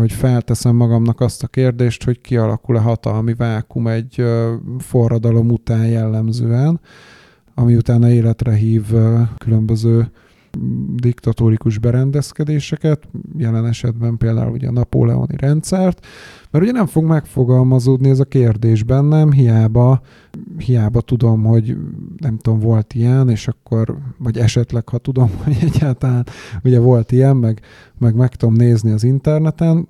hogy 0.00 0.12
felteszem 0.12 0.76
magamnak 0.76 1.20
azt 1.20 1.42
a 1.42 1.46
kérdést, 1.46 2.04
hogy 2.04 2.20
kialakul 2.20 2.76
a 2.76 2.80
hatalmi 2.80 3.34
vákum 3.34 3.86
egy 3.86 4.24
forradalom 4.78 5.50
után 5.50 5.86
jellemzően, 5.86 6.80
ami 7.54 7.76
utána 7.76 8.10
életre 8.10 8.52
hív 8.52 8.84
különböző 9.38 10.10
diktatórikus 10.94 11.78
berendezkedéseket, 11.78 13.08
jelen 13.36 13.66
esetben 13.66 14.16
például 14.16 14.52
ugye 14.52 14.68
a 14.68 14.72
napóleoni 14.72 15.36
rendszert, 15.36 16.06
mert 16.50 16.64
ugye 16.64 16.72
nem 16.72 16.86
fog 16.86 17.04
megfogalmazódni 17.04 18.10
ez 18.10 18.20
a 18.20 18.24
kérdés 18.24 18.82
bennem, 18.82 19.32
hiába, 19.32 20.00
hiába 20.58 21.00
tudom, 21.00 21.44
hogy 21.44 21.76
nem 22.16 22.38
tudom, 22.38 22.58
volt 22.58 22.94
ilyen, 22.94 23.28
és 23.28 23.48
akkor, 23.48 23.98
vagy 24.18 24.38
esetleg, 24.38 24.88
ha 24.88 24.98
tudom, 24.98 25.30
hogy 25.44 25.56
egyáltalán 25.60 26.26
ugye 26.64 26.78
volt 26.78 27.12
ilyen, 27.12 27.36
meg, 27.36 27.60
meg 27.98 28.14
meg 28.14 28.34
tudom 28.34 28.54
nézni 28.54 28.90
az 28.90 29.04
interneten, 29.04 29.88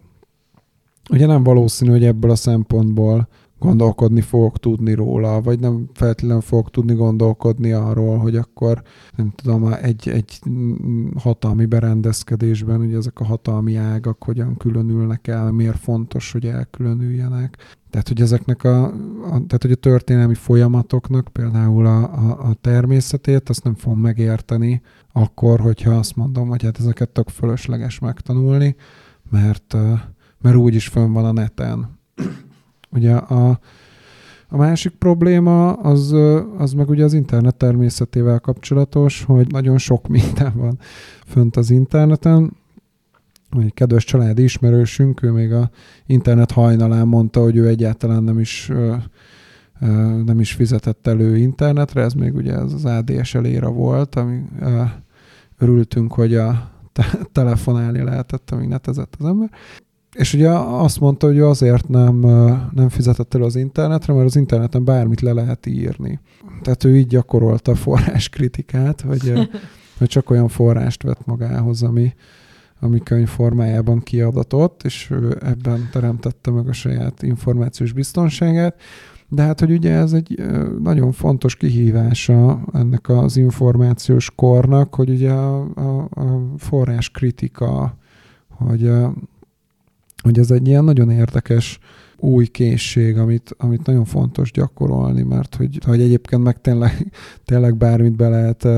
ugye 1.11 1.27
nem 1.27 1.43
valószínű, 1.43 1.91
hogy 1.91 2.05
ebből 2.05 2.31
a 2.31 2.37
szempontból 2.37 3.29
gondolkodni 3.61 4.21
fogok 4.21 4.59
tudni 4.59 4.95
róla, 4.95 5.41
vagy 5.41 5.61
nem 5.61 5.89
feltétlenül 5.93 6.41
fogok 6.41 6.71
tudni 6.71 6.95
gondolkodni 6.95 7.73
arról, 7.73 8.19
hogy 8.19 8.37
akkor 8.37 8.83
nem 9.17 9.33
tudom, 9.35 9.73
egy, 9.73 10.09
egy 10.09 10.41
hatalmi 11.17 11.67
berendezkedésben, 11.67 12.81
ugye 12.81 12.97
ezek 12.97 13.21
a 13.21 13.25
hatalmi 13.25 13.77
ágak 13.77 14.25
hogyan 14.25 14.57
különülnek 14.57 15.27
el, 15.27 15.51
miért 15.51 15.79
fontos, 15.79 16.33
hogy 16.33 16.47
elkülönüljenek. 16.47 17.57
Tehát, 17.91 18.09
hogy 18.09 18.21
ezeknek 18.21 18.65
a, 18.65 18.85
a 18.85 19.29
tehát, 19.29 19.63
hogy 19.63 19.73
a 19.73 19.75
történelmi 19.75 20.35
folyamatoknak 20.35 21.29
például 21.33 21.87
a, 21.87 22.03
a, 22.03 22.49
a 22.49 22.55
természetét, 22.55 23.49
azt 23.49 23.65
nem 23.65 23.75
fogom 23.75 23.99
megérteni 23.99 24.83
akkor, 25.13 25.61
hogyha 25.61 25.91
azt 25.91 26.17
mondom, 26.17 26.49
hogy 26.49 26.63
hát 26.63 26.79
ezeket 26.79 27.09
tök 27.09 27.29
fölösleges 27.29 27.99
megtanulni, 27.99 28.77
mert, 29.31 29.77
mert 30.41 30.57
úgyis 30.57 30.89
fönn 30.89 31.13
van 31.13 31.25
a 31.25 31.33
neten 31.33 31.99
Ugye 32.93 33.15
a, 33.15 33.61
a 34.49 34.57
másik 34.57 34.93
probléma 34.93 35.73
az, 35.73 36.13
az 36.59 36.73
meg 36.73 36.89
ugye 36.89 37.05
az 37.05 37.13
internet 37.13 37.57
természetével 37.57 38.39
kapcsolatos, 38.39 39.25
hogy 39.25 39.47
nagyon 39.51 39.79
sok 39.79 40.09
minden 40.09 40.53
van 40.57 40.79
fönt 41.27 41.57
az 41.57 41.71
interneten. 41.71 42.53
Egy 43.61 43.75
kedves 43.75 44.05
családi 44.05 44.43
ismerősünk, 44.43 45.23
ő 45.23 45.31
még 45.31 45.53
a 45.53 45.71
internet 46.07 46.51
hajnalán 46.51 47.09
mondta, 47.09 47.41
hogy 47.41 47.57
ő 47.57 47.69
egyáltalán 47.69 48.23
nem 48.23 48.39
is 48.39 48.71
nem 50.25 50.41
is 50.41 50.53
fizetett 50.53 51.07
elő 51.07 51.37
internetre, 51.37 52.03
ez 52.03 52.13
még 52.13 52.35
ugye 52.35 52.55
az 52.55 52.85
ADSL 52.85 53.45
éra 53.45 53.71
volt, 53.71 54.15
ami 54.15 54.43
örültünk, 55.59 56.13
hogy 56.13 56.35
a 56.35 56.71
telefonálni 57.33 58.03
lehetett, 58.03 58.51
amíg 58.51 58.69
netezett 58.69 59.17
az 59.19 59.27
ember. 59.27 59.51
És 60.15 60.35
ugye 60.35 60.51
azt 60.59 61.01
mondta, 61.01 61.27
hogy 61.27 61.39
azért 61.39 61.89
nem, 61.89 62.19
nem 62.73 62.89
fizetett 62.89 63.35
el 63.35 63.43
az 63.43 63.57
internetre, 63.57 64.13
mert 64.13 64.27
az 64.27 64.37
interneten 64.37 64.85
bármit 64.85 65.21
le 65.21 65.33
lehet 65.33 65.67
írni. 65.67 66.21
Tehát 66.63 66.85
ő 66.85 66.97
így 66.97 67.07
gyakorolta 67.07 67.73
a 67.73 67.75
forráskritikát, 67.75 69.01
hogy, 69.01 69.33
hogy 69.99 70.09
csak 70.09 70.31
olyan 70.31 70.49
forrást 70.49 71.03
vett 71.03 71.27
magához, 71.27 71.83
ami, 71.83 72.15
ami 72.81 72.99
könyv 72.99 73.29
formájában 73.29 74.01
kiadatott, 74.01 74.83
és 74.83 75.11
ő 75.11 75.39
ebben 75.43 75.89
teremtette 75.93 76.51
meg 76.51 76.69
a 76.69 76.73
saját 76.73 77.23
információs 77.23 77.93
biztonságát. 77.93 78.81
De 79.29 79.43
hát, 79.43 79.61
hogy 79.61 79.71
ugye 79.71 79.93
ez 79.93 80.13
egy 80.13 80.43
nagyon 80.83 81.13
fontos 81.13 81.57
kihívása 81.57 82.61
ennek 82.73 83.09
az 83.09 83.37
információs 83.37 84.31
kornak, 84.35 84.95
hogy 84.95 85.11
ugye 85.11 85.31
a, 85.31 85.61
a, 85.75 86.09
a 86.11 86.55
forrás 86.57 87.11
kritika, 87.11 87.97
hogy 88.49 88.91
hogy 90.23 90.39
ez 90.39 90.51
egy 90.51 90.69
ilyen 90.69 90.85
nagyon 90.85 91.11
érdekes 91.11 91.79
új 92.17 92.47
készség, 92.47 93.19
amit, 93.19 93.55
amit 93.59 93.87
nagyon 93.87 94.05
fontos 94.05 94.51
gyakorolni, 94.51 95.23
mert 95.23 95.55
hogy, 95.55 95.79
hogy 95.87 96.01
egyébként 96.01 96.43
meg 96.43 96.61
tényleg, 96.61 97.13
tényleg 97.45 97.77
bármit 97.77 98.17
be 98.17 98.29
lehet, 98.29 98.69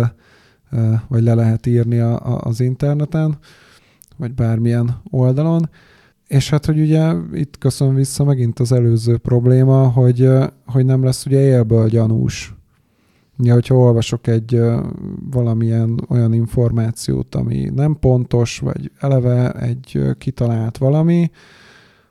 vagy 1.08 1.22
le 1.22 1.34
lehet 1.34 1.66
írni 1.66 1.98
a, 1.98 2.14
a, 2.14 2.40
az 2.40 2.60
interneten, 2.60 3.38
vagy 4.16 4.34
bármilyen 4.34 5.00
oldalon. 5.10 5.70
És 6.28 6.50
hát, 6.50 6.66
hogy 6.66 6.80
ugye 6.80 7.12
itt 7.32 7.58
köszön 7.58 7.94
vissza 7.94 8.24
megint 8.24 8.58
az 8.58 8.72
előző 8.72 9.16
probléma, 9.16 9.88
hogy, 9.88 10.28
hogy 10.66 10.84
nem 10.84 11.04
lesz 11.04 11.26
ugye 11.26 11.40
élből 11.40 11.88
gyanús. 11.88 12.54
Ja, 13.38 13.52
hogyha 13.52 13.74
olvasok 13.74 14.26
egy 14.26 14.60
valamilyen 15.30 16.06
olyan 16.08 16.32
információt, 16.32 17.34
ami 17.34 17.70
nem 17.74 17.98
pontos, 18.00 18.58
vagy 18.58 18.90
eleve 18.98 19.52
egy 19.52 20.00
kitalált 20.18 20.78
valami, 20.78 21.30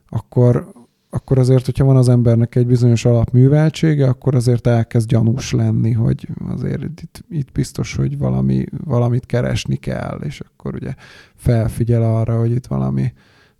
akkor, 0.10 0.72
akkor 1.10 1.38
azért, 1.38 1.66
hogyha 1.66 1.86
van 1.86 1.96
az 1.96 2.10
embernek 2.10 2.56
egy 2.56 2.68
bizonyos 2.68 3.06
alapműveltsége, 3.06 4.08
akkor 4.08 4.36
azért 4.36 4.68
elkezd 4.68 5.08
gyanús 5.08 5.52
lenni, 5.52 5.92
hogy 5.92 6.28
azért 6.50 6.84
itt, 6.84 7.24
itt 7.30 7.52
biztos, 7.52 7.96
hogy 7.96 8.18
valami, 8.18 8.66
valamit 8.86 9.26
keresni 9.26 9.76
kell, 9.76 10.20
és 10.24 10.40
akkor 10.40 10.76
ugye 10.76 10.94
felfigyel 11.36 12.04
arra, 12.04 12.40
hogy 12.40 12.52
itt 12.52 12.66
valami, 12.66 13.14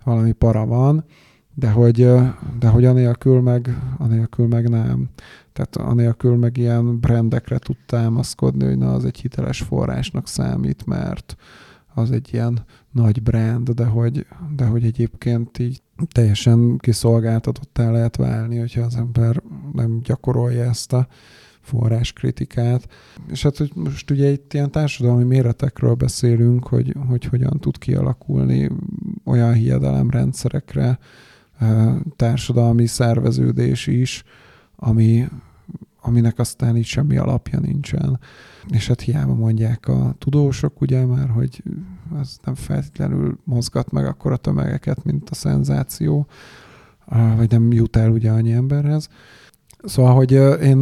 valami 0.04 0.32
para 0.32 0.66
van, 0.66 1.06
de 1.56 1.72
hogy, 1.72 1.96
de 2.60 2.68
hogy 2.68 2.86
anélkül 2.86 3.42
meg, 3.42 3.78
anélkül 3.98 4.48
meg 4.48 4.70
nem. 4.70 5.10
Tehát 5.54 5.76
anélkül 5.76 6.36
meg 6.36 6.58
ilyen 6.58 7.00
brandekre 7.00 7.58
tud 7.58 7.78
támaszkodni, 7.86 8.66
hogy 8.66 8.78
na, 8.78 8.94
az 8.94 9.06
egy 9.06 9.20
hiteles 9.20 9.62
forrásnak 9.62 10.28
számít, 10.28 10.86
mert 10.86 11.36
az 11.94 12.12
egy 12.12 12.30
ilyen 12.34 12.66
nagy 12.92 13.24
brand, 13.24 13.70
de 13.70 13.86
hogy, 13.86 14.26
de 14.56 14.66
hogy 14.66 14.84
egyébként 14.84 15.60
így 15.60 15.82
teljesen 16.12 16.78
kiszolgáltatottá 16.78 17.92
lehet 17.92 18.16
válni, 18.16 18.58
hogyha 18.58 18.82
az 18.82 18.96
ember 18.96 19.42
nem 19.74 20.00
gyakorolja 20.04 20.64
ezt 20.64 20.94
a 20.94 21.08
forráskritikát. 21.62 22.88
És 23.28 23.44
hát, 23.44 23.58
hogy 23.58 23.72
most 23.76 24.12
ugye 24.12 24.32
itt 24.32 24.54
ilyen 24.54 24.72
társadalmi 24.72 25.24
méretekről 25.24 25.94
beszélünk, 25.94 26.68
hogy, 26.68 26.96
hogy 27.08 27.26
hogyan 27.26 27.60
tud 27.60 27.78
kialakulni 27.78 28.70
olyan 29.26 29.54
hiedelemrendszerekre 29.54 31.00
társadalmi 32.16 32.86
szerveződés 32.86 33.88
is, 33.88 34.24
ami, 34.84 35.28
aminek 36.02 36.40
aztán 36.40 36.78
így 36.78 36.86
semmi 36.86 37.18
alapja 37.18 37.60
nincsen. 37.60 38.20
És 38.70 38.88
hát 38.88 39.02
hiába 39.02 39.34
mondják 39.34 39.88
a 39.88 40.16
tudósok, 40.18 40.82
ugye 40.82 41.06
már, 41.06 41.30
hogy 41.30 41.64
ez 42.20 42.38
nem 42.44 42.56
feltétlenül 42.56 43.38
mozgat 43.44 43.92
meg 43.92 44.06
akkor 44.06 44.32
a 44.32 44.38
tömegeket, 44.38 45.04
mint 45.04 45.30
a 45.30 45.36
szenzáció, 45.36 46.28
vagy 47.36 47.50
nem 47.50 47.72
jut 47.72 47.96
el 47.96 48.12
ugye 48.12 48.32
annyi 48.32 48.52
emberhez. 48.52 49.10
Szóval, 49.84 50.16
hogy 50.16 50.32
én 50.62 50.78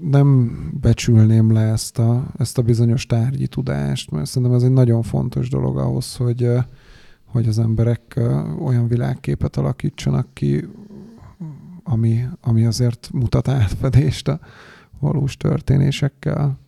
nem 0.00 0.50
becsülném 0.80 1.52
le 1.52 1.60
ezt 1.60 1.98
a, 1.98 2.26
ezt 2.38 2.58
a 2.58 2.62
bizonyos 2.62 3.06
tárgyi 3.06 3.46
tudást, 3.46 4.10
mert 4.10 4.26
szerintem 4.26 4.56
ez 4.56 4.62
egy 4.62 4.72
nagyon 4.72 5.02
fontos 5.02 5.48
dolog 5.48 5.78
ahhoz, 5.78 6.16
hogy, 6.16 6.48
hogy 7.24 7.48
az 7.48 7.58
emberek 7.58 8.20
olyan 8.64 8.88
világképet 8.88 9.56
alakítsanak 9.56 10.26
ki, 10.32 10.68
ami, 11.84 12.24
ami 12.40 12.64
azért 12.64 13.10
mutat 13.12 13.48
átfedést 13.48 14.28
a 14.28 14.40
valós 14.98 15.36
történésekkel. 15.36 16.58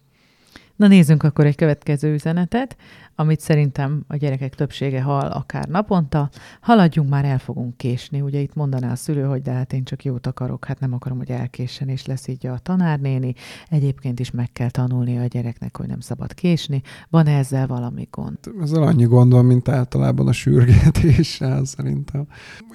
Na 0.77 0.87
nézzünk 0.87 1.23
akkor 1.23 1.47
egy 1.47 1.57
következő 1.57 2.13
üzenetet 2.13 2.77
amit 3.19 3.41
szerintem 3.41 4.05
a 4.09 4.17
gyerekek 4.17 4.55
többsége 4.55 5.03
hal 5.03 5.27
akár 5.27 5.69
naponta, 5.69 6.29
haladjunk 6.61 7.09
már, 7.09 7.25
el 7.25 7.39
fogunk 7.39 7.77
késni. 7.77 8.21
Ugye 8.21 8.41
itt 8.41 8.55
mondaná 8.55 8.93
a 8.93 8.97
szülő, 8.97 9.23
hogy 9.23 9.43
de 9.43 9.53
hát 9.53 9.73
én 9.73 9.85
csak 9.85 10.05
jót 10.05 10.27
akarok, 10.27 10.65
hát 10.65 10.81
nem 10.81 10.93
akarom, 10.93 11.19
hogy 11.19 11.31
elkéssen, 11.31 11.89
és 11.89 12.07
lesz 12.07 12.29
így 12.29 12.47
a 12.47 12.59
tanárnéni. 12.59 13.35
Egyébként 13.69 14.21
is 14.21 14.31
meg 14.31 14.53
kell 14.53 14.71
tanulni 14.71 15.19
a 15.19 15.27
gyereknek, 15.27 15.77
hogy 15.77 15.87
nem 15.87 16.01
szabad 16.01 16.35
késni. 16.35 16.83
Van 17.11 17.27
ezzel 17.27 17.67
valami 17.67 18.09
gond? 18.11 18.39
Ezzel 18.63 18.83
annyi 18.83 19.05
gond 19.05 19.33
van, 19.33 19.45
mint 19.45 19.69
általában 19.69 20.29
a 20.29 20.33
sürgetéssel 20.33 21.65
szerintem. 21.65 22.27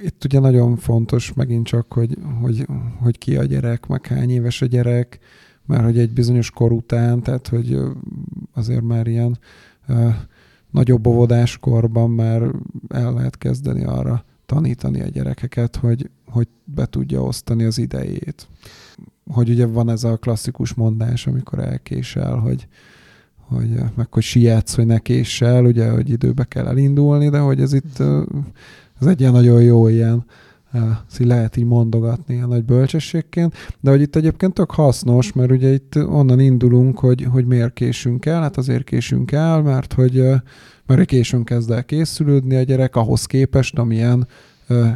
Itt 0.04 0.24
ugye 0.24 0.40
nagyon 0.40 0.76
fontos 0.76 1.34
megint 1.34 1.68
csak, 1.68 1.94
hogy, 1.94 2.18
hogy, 2.42 2.66
hogy 3.00 3.18
ki 3.18 3.36
a 3.36 3.44
gyerek, 3.44 3.88
meg 3.88 4.08
hány 4.08 4.30
éves 4.30 4.62
a 4.62 4.66
gyerek, 4.66 5.20
mert 5.66 5.84
hogy 5.84 6.00
egy 6.00 6.14
bizonyos 6.14 6.52
kor 6.52 6.72
után, 6.72 7.22
tehát 7.22 7.48
hogy 7.48 7.80
azért 8.54 8.82
már 8.82 9.08
ilyen 9.08 9.40
nagyobb 10.72 11.08
óvodáskorban 11.08 12.10
már 12.10 12.42
el 12.90 13.14
lehet 13.14 13.38
kezdeni 13.38 13.84
arra 13.84 14.24
tanítani 14.46 15.02
a 15.02 15.08
gyerekeket, 15.08 15.76
hogy, 15.76 16.10
hogy 16.26 16.48
be 16.64 16.86
tudja 16.86 17.24
osztani 17.24 17.64
az 17.64 17.78
idejét. 17.78 18.48
Hogy 19.32 19.50
ugye 19.50 19.66
van 19.66 19.90
ez 19.90 20.04
a 20.04 20.18
klasszikus 20.18 20.74
mondás, 20.74 21.28
amikor 21.28 21.60
elkésel, 21.60 22.36
hogy, 22.36 22.68
hogy 23.36 23.70
meg 23.96 24.14
hogy 24.14 24.24
sietsz, 24.24 24.76
hogy 24.76 24.86
ne 24.86 25.00
késsel, 25.00 25.66
ugye, 25.66 25.90
hogy 25.90 26.10
időbe 26.10 26.44
kell 26.44 26.68
elindulni, 26.68 27.30
de 27.30 27.40
hogy 27.40 27.62
ez 27.62 27.74
itt 27.74 28.00
ez 29.02 29.08
egy 29.08 29.20
ilyen 29.20 29.32
nagyon 29.32 29.62
jó 29.62 29.88
ilyen 29.88 30.26
ezt 31.08 31.20
lehet 31.20 31.58
így 31.58 31.66
mondogatni 31.66 32.42
a 32.42 32.48
nagy 32.48 32.64
bölcsességként, 32.64 33.56
de 33.80 33.90
hogy 33.90 34.02
itt 34.02 34.16
egyébként 34.16 34.54
tök 34.54 34.72
hasznos, 34.72 35.34
mert 35.34 35.52
ugye 35.52 35.74
itt 35.74 35.96
onnan 35.96 36.40
indulunk, 36.40 37.00
hogy, 37.00 37.28
hogy 37.32 37.46
miért 37.46 37.74
késünk 37.74 38.26
el, 38.26 38.42
hát 38.42 38.58
azért 38.58 38.84
késünk 38.84 39.32
el, 39.32 39.62
mert 39.62 39.94
hogy 39.94 40.24
mert 40.86 41.06
későn 41.06 41.44
kezd 41.44 41.72
el 41.72 41.86
készülődni 41.86 42.56
a 42.56 42.64
gyerek 42.64 42.96
ahhoz 42.96 43.26
képest, 43.26 43.78
amilyen 43.78 44.28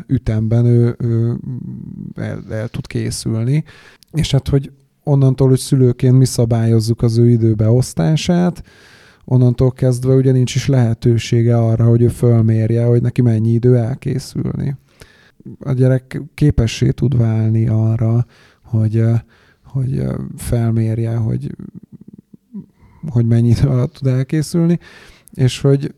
ütemben 0.07 0.65
ő, 0.65 0.95
ő 0.99 1.37
el, 2.15 2.43
el 2.49 2.67
tud 2.67 2.87
készülni. 2.87 3.63
És 4.11 4.31
hát, 4.31 4.47
hogy 4.47 4.71
onnantól, 5.03 5.49
hogy 5.49 5.59
szülőként 5.59 6.17
mi 6.17 6.25
szabályozzuk 6.25 7.01
az 7.01 7.17
ő 7.17 7.29
időbeosztását, 7.29 8.63
onnantól 9.25 9.71
kezdve 9.71 10.13
ugye 10.13 10.31
nincs 10.31 10.55
is 10.55 10.67
lehetősége 10.67 11.57
arra, 11.57 11.85
hogy 11.85 12.01
ő 12.01 12.07
fölmérje, 12.07 12.85
hogy 12.85 13.01
neki 13.01 13.21
mennyi 13.21 13.51
idő 13.51 13.77
elkészülni. 13.77 14.75
A 15.59 15.71
gyerek 15.71 16.21
képessé 16.33 16.89
tud 16.89 17.17
válni 17.17 17.67
arra, 17.67 18.25
hogy, 18.63 19.03
hogy 19.63 20.03
felmérje, 20.37 21.15
hogy, 21.15 21.55
hogy 23.09 23.25
mennyi 23.25 23.49
idő 23.49 23.67
alatt 23.67 23.93
tud 23.93 24.07
elkészülni, 24.07 24.79
és 25.31 25.61
hogy 25.61 25.93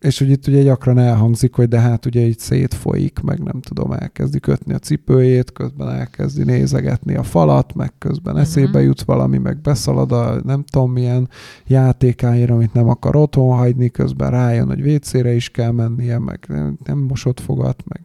és 0.00 0.18
hogy 0.18 0.30
itt 0.30 0.46
ugye 0.46 0.62
gyakran 0.62 0.98
elhangzik, 0.98 1.54
hogy 1.54 1.68
de 1.68 1.80
hát 1.80 2.06
ugye 2.06 2.20
itt 2.20 2.38
szétfolyik, 2.38 3.20
meg 3.20 3.42
nem 3.42 3.60
tudom, 3.60 3.92
elkezdi 3.92 4.40
kötni 4.40 4.74
a 4.74 4.78
cipőjét, 4.78 5.52
közben 5.52 5.88
elkezdi 5.88 6.44
nézegetni 6.44 7.14
a 7.14 7.22
falat, 7.22 7.74
meg 7.74 7.92
közben 7.98 8.34
uh-huh. 8.34 8.48
eszébe 8.48 8.82
jut 8.82 9.02
valami, 9.02 9.38
meg 9.38 9.60
beszalad 9.60 10.12
a 10.12 10.40
nem 10.44 10.64
tudom 10.70 10.92
milyen 10.92 11.28
játékáért, 11.66 12.50
amit 12.50 12.72
nem 12.72 12.88
akar 12.88 13.16
otthon 13.16 13.56
hagyni, 13.56 13.88
közben 13.88 14.30
rájön, 14.30 14.66
hogy 14.66 14.82
vécére 14.82 15.32
is 15.32 15.48
kell 15.48 15.70
mennie, 15.70 16.18
meg 16.18 16.44
nem, 16.48 16.78
nem 16.84 16.98
mosott 16.98 17.40
fogat, 17.40 17.82
meg 17.86 18.00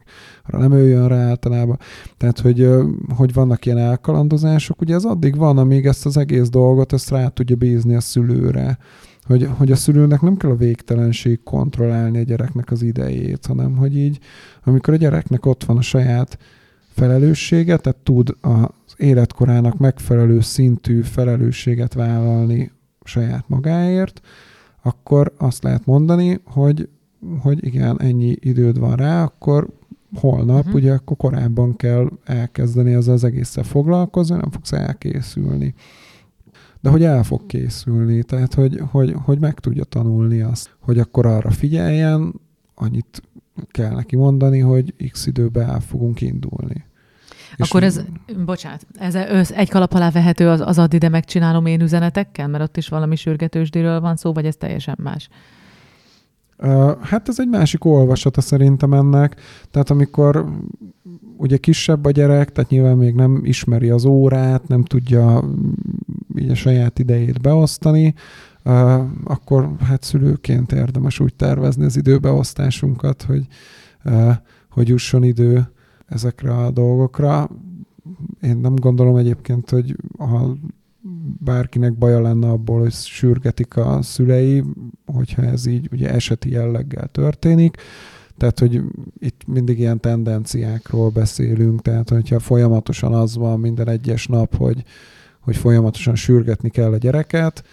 arra 0.46 0.58
nem 0.58 0.72
ő 0.72 0.88
jön 0.88 1.08
rá 1.08 1.28
általában. 1.28 1.78
Tehát, 2.16 2.40
hogy, 2.40 2.68
hogy 3.16 3.32
vannak 3.32 3.66
ilyen 3.66 3.78
elkalandozások, 3.78 4.80
ugye 4.80 4.94
ez 4.94 5.04
addig 5.04 5.36
van, 5.36 5.58
amíg 5.58 5.86
ezt 5.86 6.06
az 6.06 6.16
egész 6.16 6.48
dolgot, 6.48 6.92
ezt 6.92 7.10
rá 7.10 7.28
tudja 7.28 7.56
bízni 7.56 7.94
a 7.94 8.00
szülőre 8.00 8.78
hogy, 9.26 9.48
hogy 9.56 9.72
a 9.72 9.76
szülőnek 9.76 10.20
nem 10.20 10.36
kell 10.36 10.50
a 10.50 10.56
végtelenség 10.56 11.42
kontrollálni 11.42 12.18
a 12.18 12.22
gyereknek 12.22 12.70
az 12.70 12.82
idejét, 12.82 13.46
hanem 13.46 13.76
hogy 13.76 13.96
így, 13.96 14.18
amikor 14.64 14.94
a 14.94 14.96
gyereknek 14.96 15.46
ott 15.46 15.64
van 15.64 15.76
a 15.76 15.82
saját 15.82 16.38
felelőssége, 16.88 17.76
tehát 17.76 17.98
tud 17.98 18.36
az 18.40 18.94
életkorának 18.96 19.78
megfelelő 19.78 20.40
szintű 20.40 21.00
felelősséget 21.00 21.94
vállalni 21.94 22.72
saját 23.04 23.44
magáért, 23.48 24.20
akkor 24.82 25.32
azt 25.38 25.62
lehet 25.62 25.86
mondani, 25.86 26.40
hogy, 26.44 26.88
hogy 27.38 27.66
igen, 27.66 28.00
ennyi 28.00 28.36
időd 28.40 28.78
van 28.78 28.96
rá, 28.96 29.22
akkor 29.22 29.68
holnap, 30.14 30.58
uh-huh. 30.58 30.74
ugye 30.74 30.92
akkor 30.92 31.16
korábban 31.16 31.76
kell 31.76 32.10
elkezdeni 32.24 32.94
az 32.94 33.08
az 33.08 33.24
egésszel 33.24 33.64
foglalkozni, 33.64 34.36
nem 34.36 34.50
fogsz 34.50 34.72
elkészülni 34.72 35.74
de 36.84 36.90
hogy 36.90 37.04
el 37.04 37.22
fog 37.22 37.46
készülni, 37.46 38.22
tehát 38.22 38.54
hogy, 38.54 38.82
hogy, 38.90 39.14
hogy 39.24 39.38
meg 39.38 39.60
tudja 39.60 39.84
tanulni 39.84 40.40
azt, 40.40 40.76
hogy 40.80 40.98
akkor 40.98 41.26
arra 41.26 41.50
figyeljen, 41.50 42.40
annyit 42.74 43.22
kell 43.70 43.94
neki 43.94 44.16
mondani, 44.16 44.58
hogy 44.58 44.94
x 45.10 45.26
időben 45.26 45.68
el 45.68 45.80
fogunk 45.80 46.20
indulni. 46.20 46.84
Akkor 47.56 47.82
ez, 47.82 48.00
bocsánat, 48.44 48.86
ez 48.98 49.14
össz, 49.14 49.50
egy 49.50 49.70
kalap 49.70 49.94
alá 49.94 50.10
vehető 50.10 50.48
az, 50.48 50.60
az 50.60 50.78
add 50.78 50.94
ide 50.94 51.08
megcsinálom 51.08 51.66
én 51.66 51.80
üzenetekkel, 51.80 52.48
mert 52.48 52.62
ott 52.64 52.76
is 52.76 52.88
valami 52.88 53.16
sürgetősdiről 53.16 54.00
van 54.00 54.16
szó, 54.16 54.32
vagy 54.32 54.46
ez 54.46 54.56
teljesen 54.56 54.96
más? 55.02 55.28
Hát 57.00 57.28
ez 57.28 57.40
egy 57.40 57.48
másik 57.48 57.84
olvasata 57.84 58.40
szerintem 58.40 58.92
ennek. 58.92 59.40
Tehát 59.70 59.90
amikor 59.90 60.44
ugye 61.36 61.56
kisebb 61.56 62.04
a 62.04 62.10
gyerek, 62.10 62.52
tehát 62.52 62.70
nyilván 62.70 62.96
még 62.96 63.14
nem 63.14 63.40
ismeri 63.44 63.90
az 63.90 64.04
órát, 64.04 64.68
nem 64.68 64.84
tudja 64.84 65.44
így 66.38 66.50
a 66.50 66.54
saját 66.54 66.98
idejét 66.98 67.40
beosztani, 67.40 68.14
akkor 69.24 69.76
hát 69.80 70.02
szülőként 70.02 70.72
érdemes 70.72 71.20
úgy 71.20 71.34
tervezni 71.34 71.84
az 71.84 71.96
időbeosztásunkat, 71.96 73.22
hogy, 73.22 73.46
hogy 74.70 74.88
jusson 74.88 75.22
idő 75.22 75.68
ezekre 76.06 76.56
a 76.56 76.70
dolgokra. 76.70 77.50
Én 78.40 78.56
nem 78.56 78.74
gondolom 78.74 79.16
egyébként, 79.16 79.70
hogy 79.70 79.96
ha 80.18 80.56
bárkinek 81.44 81.98
baja 81.98 82.20
lenne 82.20 82.48
abból, 82.48 82.80
hogy 82.80 82.92
sürgetik 82.92 83.76
a 83.76 84.02
szülei, 84.02 84.64
hogyha 85.06 85.42
ez 85.42 85.66
így 85.66 85.88
ugye 85.92 86.10
eseti 86.10 86.50
jelleggel 86.50 87.06
történik. 87.06 87.76
Tehát, 88.36 88.58
hogy 88.58 88.82
itt 89.18 89.40
mindig 89.46 89.78
ilyen 89.78 90.00
tendenciákról 90.00 91.10
beszélünk, 91.10 91.82
tehát 91.82 92.08
hogyha 92.08 92.38
folyamatosan 92.38 93.14
az 93.14 93.36
van 93.36 93.60
minden 93.60 93.88
egyes 93.88 94.26
nap, 94.26 94.56
hogy, 94.56 94.84
hogy 95.44 95.56
folyamatosan 95.56 96.14
sürgetni 96.14 96.68
kell 96.68 96.92
a 96.92 96.96
gyereket, 96.96 97.64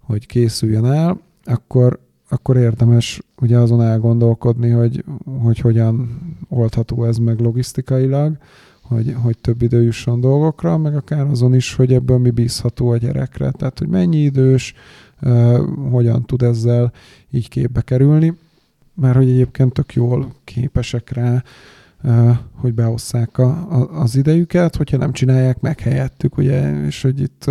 hogy 0.00 0.26
készüljön 0.26 0.84
el, 0.84 1.20
akkor, 1.44 1.98
akkor 2.28 2.56
érdemes 2.56 3.22
ugye 3.40 3.58
azon 3.58 3.82
elgondolkodni, 3.82 4.70
hogy, 4.70 5.04
hogy 5.42 5.58
hogyan 5.58 6.20
oldható 6.48 7.04
ez 7.04 7.16
meg 7.16 7.40
logisztikailag, 7.40 8.36
hogy, 8.82 9.14
hogy 9.22 9.38
több 9.38 9.62
idő 9.62 9.82
jusson 9.82 10.20
dolgokra, 10.20 10.78
meg 10.78 10.96
akár 10.96 11.26
azon 11.26 11.54
is, 11.54 11.74
hogy 11.74 11.92
ebből 11.92 12.18
mi 12.18 12.30
bízható 12.30 12.88
a 12.88 12.96
gyerekre. 12.96 13.50
Tehát, 13.50 13.78
hogy 13.78 13.88
mennyi 13.88 14.18
idős, 14.18 14.74
hogyan 15.90 16.24
tud 16.24 16.42
ezzel 16.42 16.92
így 17.30 17.48
képbe 17.48 17.80
kerülni, 17.80 18.36
mert 18.94 19.16
hogy 19.16 19.28
egyébként 19.28 19.72
tök 19.72 19.94
jól 19.94 20.32
képesek 20.44 21.10
rá, 21.10 21.42
hogy 22.54 22.74
beosszák 22.74 23.38
a, 23.38 23.48
a, 23.70 24.00
az 24.00 24.16
idejüket, 24.16 24.76
hogyha 24.76 24.96
nem 24.96 25.12
csinálják 25.12 25.60
meg 25.60 25.80
helyettük, 25.80 26.36
ugye, 26.36 26.84
és 26.84 27.02
hogy 27.02 27.20
itt 27.20 27.50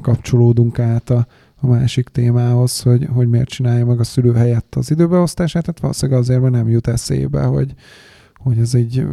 kapcsolódunk 0.00 0.78
át 0.78 1.10
a, 1.10 1.26
a 1.60 1.66
másik 1.66 2.08
témához, 2.08 2.80
hogy, 2.80 3.08
hogy 3.12 3.28
miért 3.28 3.48
csinálja 3.48 3.86
meg 3.86 4.00
a 4.00 4.04
szülő 4.04 4.32
helyett 4.32 4.74
az 4.74 4.90
időbeosztását, 4.90 5.62
tehát 5.62 5.80
valószínűleg 5.80 6.20
azért, 6.20 6.40
mert 6.40 6.52
nem 6.52 6.68
jut 6.68 6.86
eszébe, 6.86 7.42
hogy, 7.42 7.74
hogy 8.36 8.58
ez 8.58 8.74
egy, 8.74 9.06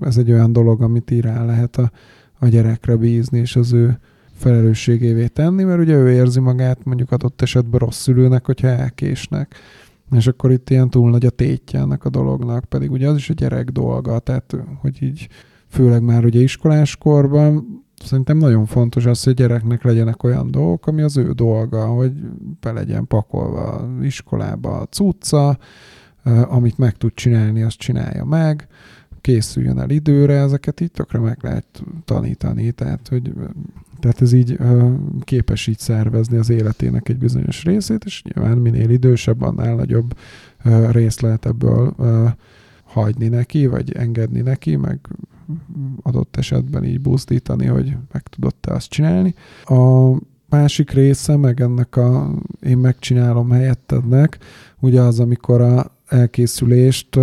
ez 0.00 0.16
egy 0.16 0.30
olyan 0.32 0.52
dolog, 0.52 0.82
amit 0.82 1.10
így 1.10 1.24
lehet 1.24 1.76
a, 1.76 1.90
a 2.38 2.46
gyerekre 2.46 2.96
bízni, 2.96 3.38
és 3.38 3.56
az 3.56 3.72
ő 3.72 3.98
felelősségévé 4.34 5.26
tenni, 5.26 5.62
mert 5.62 5.80
ugye 5.80 5.94
ő 5.94 6.10
érzi 6.10 6.40
magát 6.40 6.84
mondjuk 6.84 7.12
adott 7.12 7.42
esetben 7.42 7.80
rossz 7.80 8.00
szülőnek, 8.00 8.46
hogyha 8.46 8.68
elkésnek. 8.68 9.54
És 10.16 10.26
akkor 10.26 10.50
itt 10.50 10.70
ilyen 10.70 10.90
túl 10.90 11.10
nagy 11.10 11.26
a 11.26 11.30
tétje 11.30 11.80
ennek 11.80 12.04
a 12.04 12.10
dolognak, 12.10 12.64
pedig 12.64 12.90
ugye 12.90 13.08
az 13.08 13.16
is 13.16 13.30
a 13.30 13.34
gyerek 13.34 13.70
dolga, 13.70 14.18
tehát 14.18 14.56
hogy 14.80 15.02
így 15.02 15.28
főleg 15.68 16.02
már 16.02 16.24
ugye 16.24 16.40
iskoláskorban 16.40 17.82
szerintem 18.04 18.36
nagyon 18.36 18.66
fontos 18.66 19.06
az, 19.06 19.24
hogy 19.24 19.32
a 19.32 19.36
gyereknek 19.36 19.82
legyenek 19.82 20.22
olyan 20.22 20.50
dolgok, 20.50 20.86
ami 20.86 21.02
az 21.02 21.16
ő 21.16 21.32
dolga, 21.32 21.86
hogy 21.86 22.12
be 22.60 22.72
legyen 22.72 23.06
pakolva 23.06 23.88
iskolába 24.02 24.80
a 24.80 24.86
cucca, 24.86 25.58
amit 26.44 26.78
meg 26.78 26.96
tud 26.96 27.14
csinálni, 27.14 27.62
azt 27.62 27.78
csinálja 27.78 28.24
meg, 28.24 28.68
készüljön 29.20 29.78
el 29.78 29.90
időre, 29.90 30.34
ezeket 30.34 30.80
így 30.80 30.90
tökre 30.90 31.18
meg 31.18 31.38
lehet 31.42 31.82
tanítani, 32.04 32.72
tehát, 32.72 33.08
hogy 33.08 33.32
tehát 34.00 34.22
ez 34.22 34.32
így 34.32 34.58
képes 35.20 35.66
így 35.66 35.78
szervezni 35.78 36.36
az 36.36 36.50
életének 36.50 37.08
egy 37.08 37.18
bizonyos 37.18 37.64
részét, 37.64 38.04
és 38.04 38.22
nyilván 38.22 38.58
minél 38.58 38.90
idősebb, 38.90 39.42
annál 39.42 39.74
nagyobb 39.74 40.16
részt 40.90 41.20
lehet 41.20 41.46
ebből 41.46 41.94
hagyni 42.84 43.28
neki, 43.28 43.66
vagy 43.66 43.92
engedni 43.92 44.40
neki, 44.40 44.76
meg 44.76 44.98
adott 46.02 46.36
esetben 46.36 46.84
így 46.84 47.00
buzdítani, 47.00 47.66
hogy 47.66 47.96
meg 48.12 48.22
tudod 48.22 48.54
te 48.54 48.72
azt 48.72 48.90
csinálni. 48.90 49.34
A 49.64 50.10
másik 50.48 50.90
része, 50.90 51.36
meg 51.36 51.60
ennek 51.60 51.96
a 51.96 52.30
én 52.60 52.78
megcsinálom 52.78 53.50
helyettednek, 53.50 54.38
ugye 54.80 55.00
az, 55.00 55.20
amikor 55.20 55.60
a 55.60 55.98
elkészülést 56.06 57.18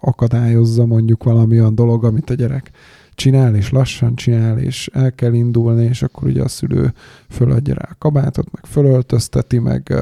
akadályozza 0.00 0.86
mondjuk 0.86 1.24
valami 1.24 1.60
olyan 1.60 1.74
dolog, 1.74 2.04
amit 2.04 2.30
a 2.30 2.34
gyerek 2.34 2.70
csinál, 3.14 3.54
és 3.54 3.70
lassan 3.70 4.14
csinál, 4.14 4.58
és 4.58 4.90
el 4.92 5.12
kell 5.12 5.32
indulni, 5.32 5.84
és 5.84 6.02
akkor 6.02 6.28
ugye 6.28 6.42
a 6.42 6.48
szülő 6.48 6.92
föladja 7.28 7.74
rá 7.74 7.88
a 7.90 7.96
kabátot, 7.98 8.52
meg 8.52 8.66
fölöltözteti, 8.66 9.58
meg 9.58 9.94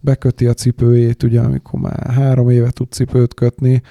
beköti 0.00 0.46
a 0.46 0.54
cipőjét, 0.54 1.22
ugye 1.22 1.40
amikor 1.40 1.80
már 1.80 2.10
három 2.10 2.50
éve 2.50 2.70
tud 2.70 2.90
cipőt 2.90 3.34
kötni, 3.34 3.82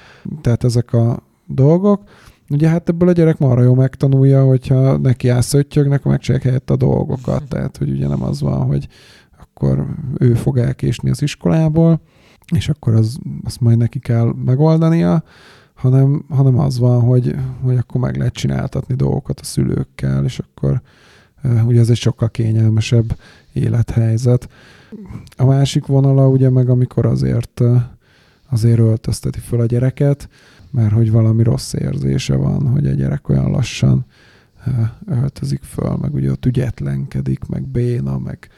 tehát 0.42 0.64
ezek 0.64 0.94
a 0.94 1.24
dolgok, 1.46 2.04
Ugye 2.50 2.70
hát 2.70 2.90
ebből 2.90 3.10
a 3.10 3.12
gyerek 3.12 3.38
marha 3.38 3.64
jó 3.64 3.74
megtanulja, 3.74 4.46
hogyha 4.46 4.98
neki 4.98 5.30
elszöttyögnek, 5.30 6.04
megcsinálják 6.04 6.48
helyett 6.48 6.70
a 6.70 6.76
dolgokat. 6.76 7.40
Mhm. 7.40 7.50
Tehát, 7.50 7.78
hogy 7.78 7.90
ugye 7.90 8.08
nem 8.08 8.24
az 8.24 8.42
van, 8.42 8.66
hogy 8.66 8.88
akkor 9.40 9.86
ő 10.18 10.34
fog 10.34 10.58
elkésni 10.58 11.10
az 11.10 11.22
iskolából, 11.22 12.02
és 12.56 12.70
akkor 12.70 12.94
az, 12.94 13.18
azt 13.44 13.62
majd 13.62 13.78
neki 13.78 14.00
kell 14.00 14.34
megoldania, 14.46 15.24
hanem, 15.78 16.26
hanem 16.30 16.60
az 16.60 16.80
van, 16.80 17.02
hogy, 17.02 17.36
hogy 17.62 17.78
akkor 17.78 18.02
meg 18.02 18.18
lehet 18.18 18.34
csináltatni 18.34 18.96
dolgokat 18.96 19.40
a 19.40 19.44
szülőkkel, 19.44 20.24
és 20.24 20.40
akkor 20.40 20.82
uh, 21.44 21.68
ugye 21.68 21.80
ez 21.80 21.90
egy 21.90 21.98
sokkal 21.98 22.30
kényelmesebb 22.30 23.18
élethelyzet. 23.54 24.50
A 25.38 25.46
másik 25.46 25.86
vonala 25.86 26.28
ugye 26.28 26.50
meg, 26.50 26.70
amikor 26.70 27.06
azért, 27.06 27.62
azért 28.50 28.80
öltözteti 28.80 29.40
föl 29.40 29.60
a 29.60 29.66
gyereket, 29.66 30.30
mert 30.72 30.94
hogy 30.94 31.12
valami 31.12 31.44
rossz 31.44 31.74
érzése 31.74 32.36
van, 32.36 32.68
hogy 32.68 32.88
a 32.88 32.92
gyerek 32.92 33.30
olyan 33.30 33.52
lassan 33.52 34.06
öltözik 35.06 35.62
föl, 35.63 35.98
meg 36.02 36.13
ugye 36.13 36.32
ott 36.32 36.46
ügyetlenkedik, 36.46 37.46
meg 37.48 37.68
béna, 37.68 38.18
meg, 38.18 38.50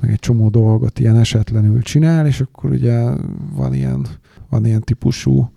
meg 0.00 0.10
egy 0.10 0.18
csomó 0.18 0.48
dolgot 0.48 0.98
ilyen 0.98 1.16
esetlenül 1.16 1.82
csinál, 1.82 2.26
és 2.26 2.40
akkor 2.40 2.70
ugye 2.70 3.10
van 3.54 3.74
ilyen, 3.74 4.06
van 4.48 4.66
ilyen 4.66 4.80
típusú 4.80 5.50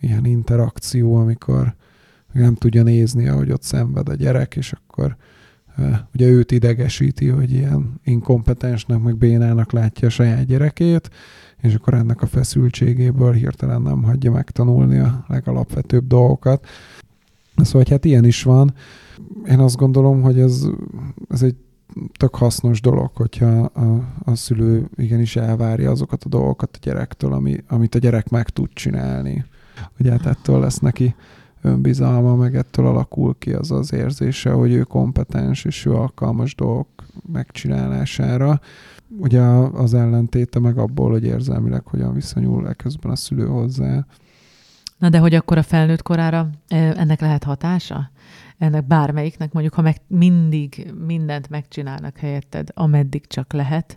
ilyen 0.00 0.24
interakció, 0.24 1.14
amikor 1.14 1.74
nem 2.32 2.54
tudja 2.54 2.82
nézni, 2.82 3.28
ahogy 3.28 3.50
ott 3.50 3.62
szenved 3.62 4.08
a 4.08 4.14
gyerek, 4.14 4.56
és 4.56 4.72
akkor 4.72 5.16
ugye 6.14 6.26
őt 6.26 6.52
idegesíti, 6.52 7.28
hogy 7.28 7.52
ilyen 7.52 8.00
inkompetensnek, 8.04 9.02
meg 9.02 9.16
bénának 9.16 9.72
látja 9.72 10.08
a 10.08 10.10
saját 10.10 10.46
gyerekét, 10.46 11.10
és 11.60 11.74
akkor 11.74 11.94
ennek 11.94 12.22
a 12.22 12.26
feszültségéből 12.26 13.32
hirtelen 13.32 13.82
nem 13.82 14.02
hagyja 14.02 14.32
megtanulni 14.32 14.98
a 14.98 15.24
legalapvetőbb 15.28 16.06
dolgokat. 16.06 16.66
Szóval, 17.56 17.82
hogy 17.82 17.90
hát 17.90 18.04
ilyen 18.04 18.24
is 18.24 18.42
van. 18.42 18.74
Én 19.48 19.58
azt 19.58 19.76
gondolom, 19.76 20.22
hogy 20.22 20.38
ez, 20.38 20.66
ez 21.28 21.42
egy 21.42 21.56
tök 22.18 22.34
hasznos 22.34 22.80
dolog, 22.80 23.10
hogyha 23.14 23.60
a, 23.60 24.08
a 24.24 24.34
szülő 24.34 24.88
igenis 24.96 25.36
elvárja 25.36 25.90
azokat 25.90 26.24
a 26.24 26.28
dolgokat 26.28 26.70
a 26.72 26.78
gyerektől, 26.82 27.32
ami, 27.32 27.56
amit 27.68 27.94
a 27.94 27.98
gyerek 27.98 28.28
meg 28.28 28.48
tud 28.48 28.68
csinálni. 28.72 29.44
Ugye 29.98 30.10
hát 30.10 30.26
ettől 30.26 30.60
lesz 30.60 30.78
neki 30.78 31.14
önbizalma, 31.62 32.34
meg 32.34 32.56
ettől 32.56 32.86
alakul 32.86 33.34
ki 33.38 33.52
az 33.52 33.70
az 33.70 33.92
érzése, 33.92 34.50
hogy 34.50 34.72
ő 34.72 34.82
kompetens 34.82 35.64
és 35.64 35.84
ő 35.84 35.94
alkalmas 35.94 36.54
dolgok 36.54 36.88
megcsinálására. 37.32 38.60
Ugye 39.18 39.40
az 39.72 39.94
ellentéte 39.94 40.58
meg 40.58 40.78
abból, 40.78 41.10
hogy 41.10 41.24
érzelmileg 41.24 41.86
hogyan 41.86 42.14
viszonyul 42.14 42.74
közben 42.74 43.12
a 43.12 43.16
szülő 43.16 43.46
hozzá. 43.46 44.06
Na 44.98 45.08
de 45.08 45.18
hogy 45.18 45.34
akkor 45.34 45.58
a 45.58 45.62
felnőtt 45.62 46.02
korára 46.02 46.50
ennek 46.68 47.20
lehet 47.20 47.44
hatása? 47.44 48.10
Ennek 48.58 48.86
bármelyiknek, 48.86 49.52
mondjuk, 49.52 49.74
ha 49.74 49.82
meg 49.82 49.96
mindig 50.06 50.92
mindent 51.06 51.48
megcsinálnak 51.48 52.16
helyetted, 52.16 52.68
ameddig 52.74 53.26
csak 53.26 53.52
lehet, 53.52 53.96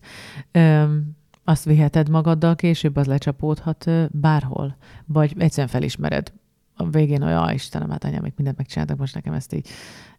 azt 1.49 1.63
viheted 1.63 2.09
magaddal, 2.09 2.55
később 2.55 2.95
az 2.95 3.05
lecsapódhat 3.05 3.85
bárhol, 4.12 4.75
vagy 5.05 5.33
egyszerűen 5.38 5.67
felismered 5.67 6.31
a 6.75 6.89
végén 6.89 7.21
olyan, 7.21 7.53
Istenem, 7.53 7.89
hát 7.89 8.03
anyám, 8.03 8.21
még 8.21 8.33
mindent 8.35 8.57
megcsináltak, 8.57 8.97
most 8.97 9.15
nekem 9.15 9.33
ezt 9.33 9.53
így, 9.53 9.67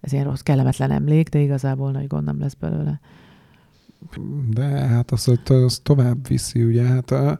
ez 0.01 0.13
ilyen 0.13 0.25
rossz, 0.25 0.41
kellemetlen 0.41 0.91
emlék, 0.91 1.29
de 1.29 1.39
igazából 1.39 1.91
nagy 1.91 2.07
gond 2.07 2.25
nem 2.25 2.41
lesz 2.41 2.55
belőle. 2.55 3.01
De 4.49 4.63
hát 4.65 5.11
az, 5.11 5.33
az 5.45 5.81
tovább 5.83 6.29
viszi, 6.29 6.65
ugye, 6.65 6.83
hát 6.83 7.11
a, 7.11 7.39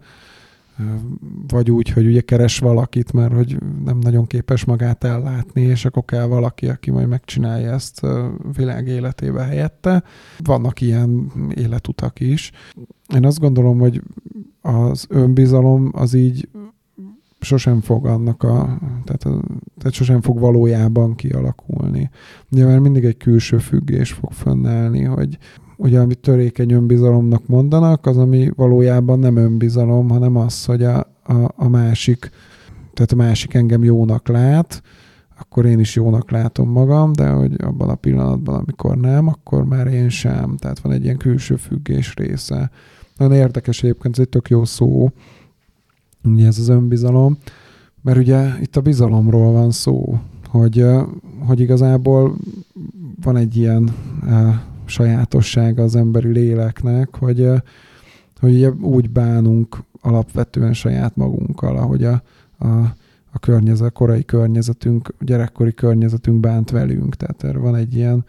vagy 1.49 1.71
úgy, 1.71 1.89
hogy 1.89 2.07
ugye 2.07 2.21
keres 2.21 2.59
valakit, 2.59 3.13
mert 3.13 3.33
hogy 3.33 3.59
nem 3.85 3.99
nagyon 3.99 4.27
képes 4.27 4.65
magát 4.65 5.05
ellátni, 5.05 5.61
és 5.61 5.85
akkor 5.85 6.05
kell 6.05 6.27
valaki, 6.27 6.69
aki 6.69 6.91
majd 6.91 7.09
megcsinálja 7.09 7.73
ezt 7.73 8.07
világ 8.57 8.87
életébe 8.87 9.43
helyette. 9.43 10.03
Vannak 10.39 10.81
ilyen 10.81 11.33
életutak 11.55 12.21
is. 12.21 12.51
Én 13.15 13.27
azt 13.27 13.41
gondolom, 13.41 13.79
hogy 13.79 14.03
az 14.61 15.07
önbizalom 15.09 15.91
az 15.93 16.15
így 16.15 16.49
sosem 17.41 17.81
fog 17.81 18.07
annak 18.07 18.43
a, 18.43 18.79
tehát, 19.05 19.25
a, 19.25 19.43
tehát 19.79 19.93
sosem 19.93 20.21
fog 20.21 20.39
valójában 20.39 21.15
kialakulni. 21.15 22.11
Mert 22.49 22.81
mindig 22.81 23.05
egy 23.05 23.17
külső 23.17 23.59
függés 23.59 24.13
fog 24.13 24.33
fönnállni, 24.33 25.03
hogy 25.03 25.39
ugye 25.81 26.01
amit 26.01 26.19
törékeny 26.19 26.73
önbizalomnak 26.73 27.47
mondanak, 27.47 28.07
az 28.07 28.17
ami 28.17 28.51
valójában 28.57 29.19
nem 29.19 29.37
önbizalom, 29.37 30.09
hanem 30.09 30.37
az, 30.37 30.65
hogy 30.65 30.83
a, 30.83 30.99
a, 31.23 31.53
a 31.57 31.69
másik, 31.69 32.31
tehát 32.95 33.13
a 33.13 33.17
másik 33.17 33.55
engem 33.55 33.85
jónak 33.85 34.29
lát, 34.29 34.83
akkor 35.39 35.67
én 35.67 35.79
is 35.79 35.95
jónak 35.95 36.31
látom 36.31 36.71
magam, 36.71 37.13
de 37.13 37.29
hogy 37.29 37.55
abban 37.63 37.89
a 37.89 37.95
pillanatban, 37.95 38.55
amikor 38.55 38.97
nem, 38.97 39.29
akkor 39.29 39.65
már 39.65 39.87
én 39.87 40.09
sem. 40.09 40.57
Tehát 40.57 40.81
van 40.81 40.93
egy 40.93 41.05
ilyen 41.05 41.17
külső 41.17 41.57
függés 41.57 42.15
része. 42.15 42.71
Nagyon 43.17 43.33
érdekes 43.35 43.83
egyébként, 43.83 44.15
ez 44.15 44.21
egy 44.21 44.29
tök 44.29 44.49
jó 44.49 44.65
szó, 44.65 45.11
ugye 46.25 46.47
ez 46.47 46.59
az 46.59 46.69
önbizalom, 46.69 47.39
mert 48.03 48.19
ugye 48.19 48.49
itt 48.61 48.77
a 48.77 48.81
bizalomról 48.81 49.53
van 49.53 49.71
szó, 49.71 50.19
hogy, 50.49 50.85
hogy 51.39 51.61
igazából 51.61 52.37
van 53.23 53.37
egy 53.37 53.57
ilyen 53.57 53.91
sajátossága 54.91 55.83
az 55.83 55.97
emberi 55.97 56.29
léleknek, 56.29 57.17
hogy, 57.17 57.49
hogy 58.41 58.55
ugye 58.55 58.71
úgy 58.71 59.11
bánunk 59.11 59.77
alapvetően 60.01 60.73
saját 60.73 61.17
magunkkal, 61.17 61.77
ahogy 61.77 62.05
a, 62.05 62.23
a, 62.59 62.67
a 63.31 63.39
környezet, 63.41 63.87
a 63.87 63.91
korai 63.91 64.25
környezetünk, 64.25 65.15
a 65.19 65.25
gyerekkori 65.25 65.75
környezetünk 65.75 66.41
bánt 66.41 66.71
velünk. 66.71 67.17
Tehát 67.17 67.45
erre 67.45 67.59
van 67.59 67.75
egy 67.75 67.95
ilyen, 67.95 68.25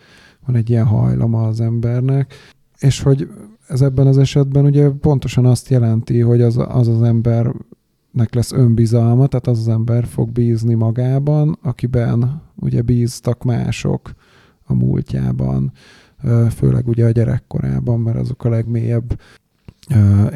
van 0.45 0.56
egy 0.56 0.69
ilyen 0.69 0.86
hajlama 0.86 1.47
az 1.47 1.62
embernek. 1.62 2.34
És 2.80 3.02
hogy 3.02 3.30
ez 3.67 3.82
ebben 3.82 4.08
az 4.08 4.17
esetben 4.17 4.65
ugye 4.65 4.89
pontosan 4.89 5.45
azt 5.45 5.69
jelenti, 5.69 6.19
hogy 6.19 6.41
az 6.41 6.58
az, 6.58 6.88
az 6.88 7.02
ember 7.02 7.54
nek 8.12 8.34
lesz 8.34 8.52
önbizalma, 8.52 9.28
tehát 9.28 9.47
az 9.47 9.60
az 9.60 9.67
ember 9.67 10.06
fog 10.06 10.32
bízni 10.32 10.74
magában, 10.74 11.58
akiben 11.62 12.41
ugye 12.56 12.82
bíztak 12.82 13.43
mások 13.43 14.12
a 14.63 14.74
múltjában, 14.74 15.71
főleg 16.56 16.88
ugye 16.88 17.06
a 17.06 17.12
gyerekkorában, 17.12 18.00
mert 18.00 18.18
azok 18.18 18.46
a 18.46 18.50
legmélyebb 18.50 19.20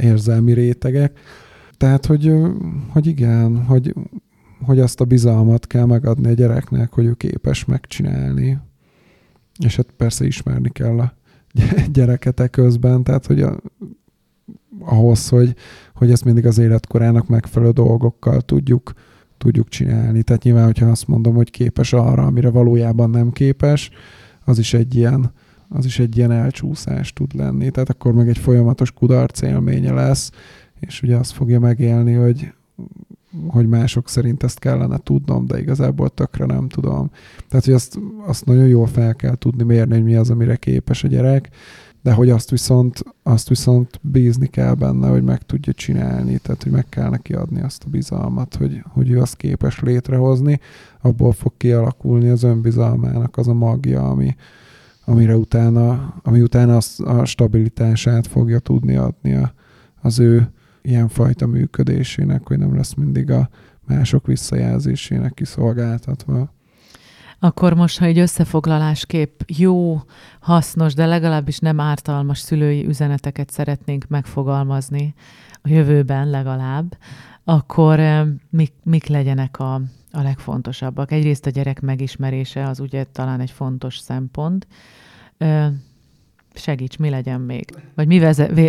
érzelmi 0.02 0.54
rétegek. 0.54 1.20
Tehát, 1.78 2.06
hogy, 2.06 2.34
hogy 2.90 3.08
igen, 3.08 3.64
hogy, 3.64 3.94
hogy 4.62 4.80
azt 4.80 5.02
a 5.02 5.06
bizalmat 5.06 5.68
kell 5.68 5.86
megadni 5.86 6.28
a 6.28 6.34
gyereknek, 6.34 6.94
hogy 6.94 7.06
ő 7.06 7.14
képes 7.14 7.66
megcsinálni. 7.66 8.58
És 9.64 9.76
hát 9.76 9.92
persze 9.98 10.26
ismerni 10.26 10.70
kell 10.70 11.00
a 11.00 11.14
gyereketek 11.94 12.50
közben, 12.50 13.04
tehát, 13.04 13.26
hogy 13.26 13.42
a, 13.42 13.60
ahhoz, 14.80 15.30
hogy, 15.30 15.56
hogy 15.94 16.12
ezt 16.12 16.26
mindig 16.26 16.46
az 16.46 16.58
életkorának 16.58 17.28
megfelelő 17.28 17.72
dolgokkal 17.72 18.42
tudjuk, 18.42 18.94
tudjuk 19.38 19.68
csinálni. 19.68 20.24
Tehát 20.24 20.44
nyilván, 20.44 20.66
hogyha 20.66 20.86
azt 20.86 21.08
mondom, 21.08 21.36
hogy 21.36 21.52
képes 21.52 21.94
arra, 21.94 22.26
amire 22.26 22.50
valójában 22.50 23.10
nem 23.10 23.32
képes, 23.32 23.90
az 24.46 24.60
is 24.60 24.74
egy 24.74 24.96
ilyen, 24.96 25.32
az 25.76 25.86
is 25.86 26.00
egy 26.00 26.18
ilyen 26.18 26.32
elcsúszás 26.32 27.14
tud 27.14 27.36
lenni. 27.36 27.70
Tehát 27.70 27.90
akkor 27.90 28.14
meg 28.14 28.28
egy 28.28 28.38
folyamatos 28.38 28.92
kudarc 28.92 29.42
élménye 29.42 29.94
lesz, 29.94 30.32
és 30.80 31.02
ugye 31.02 31.16
azt 31.16 31.32
fogja 31.32 31.60
megélni, 31.60 32.14
hogy, 32.14 32.54
hogy 33.48 33.68
mások 33.68 34.10
szerint 34.10 34.44
ezt 34.44 34.60
kellene 34.60 34.98
tudnom, 34.98 35.46
de 35.46 35.60
igazából 35.60 36.10
tökre 36.10 36.46
nem 36.46 36.68
tudom. 36.68 37.10
Tehát, 37.50 37.66
hogy 37.66 37.74
azt, 37.74 38.00
azt 38.26 38.46
nagyon 38.46 38.68
jól 38.68 38.88
fel 38.88 39.16
kell 39.16 39.36
tudni 39.36 39.64
mérni, 39.64 39.94
hogy 39.94 40.04
mi 40.04 40.16
az, 40.16 40.30
amire 40.30 40.56
képes 40.56 41.04
a 41.04 41.08
gyerek, 41.08 41.50
de 42.02 42.14
hogy 42.14 42.30
azt 42.30 42.50
viszont, 42.50 43.04
azt 43.24 43.50
viszont 43.50 44.00
bízni 44.02 44.48
kell 44.48 44.74
benne, 44.74 45.08
hogy 45.08 45.24
meg 45.24 45.42
tudja 45.42 45.74
csinálni, 45.74 46.38
tehát 46.38 46.64
hogy 46.64 46.72
meg 46.72 46.90
kell 46.90 47.10
neki 47.10 47.34
adni 47.34 47.62
azt 47.62 47.84
a 47.86 47.90
bizalmat, 47.90 48.56
hogy, 48.56 48.84
hogy 48.88 49.10
ő 49.10 49.22
azt 49.22 49.36
képes 49.36 49.80
létrehozni, 49.80 50.60
abból 51.02 51.32
fog 51.32 51.54
kialakulni 51.58 52.30
az 52.30 52.44
önbizalmának 52.44 53.38
az 53.38 53.48
a 53.48 53.54
magja, 53.54 54.10
ami, 54.10 54.36
amire 55.06 55.38
utána, 55.38 56.14
ami 56.24 56.42
utána 56.42 56.76
az, 56.76 57.00
a 57.06 57.26
stabilitását 57.26 58.28
fogja 58.28 58.60
tudni 58.60 58.96
adni 58.96 59.34
a, 59.34 59.54
az 60.02 60.20
ő 60.20 60.50
ilyenfajta 60.82 61.48
működésének, 61.48 62.48
hogy 62.48 62.58
nem 62.58 62.76
lesz 62.76 62.94
mindig 62.94 63.32
a 63.32 63.50
mások 63.88 64.26
visszajelzésének 64.26 65.34
kiszolgáltatva. 65.34 66.54
Akkor 67.40 67.74
most, 67.74 68.00
ha 68.00 68.06
egy 68.06 68.20
összefoglalásképp 68.20 69.42
jó, 69.48 70.02
hasznos, 70.40 70.94
de 70.94 71.06
legalábbis 71.06 71.60
nem 71.60 71.80
ártalmas 71.80 72.40
szülői 72.40 72.88
üzeneteket 72.88 73.50
szeretnénk 73.50 74.08
megfogalmazni 74.08 75.14
a 75.62 75.70
jövőben 75.70 76.30
legalább, 76.30 76.98
akkor 77.46 78.00
eh, 78.00 78.28
mik, 78.50 78.74
mik 78.84 79.08
legyenek 79.08 79.60
a, 79.60 79.74
a 80.12 80.22
legfontosabbak? 80.22 81.12
Egyrészt 81.12 81.46
a 81.46 81.50
gyerek 81.50 81.82
megismerése 81.82 82.68
az 82.68 82.80
ugye 82.80 83.04
talán 83.04 83.40
egy 83.40 83.52
fontos 83.52 83.98
szempont. 83.98 84.68
Segíts, 86.54 86.98
mi 86.98 87.10
legyen 87.10 87.42
még? 87.42 87.66
Vagy 87.96 88.08
mi 88.08 88.20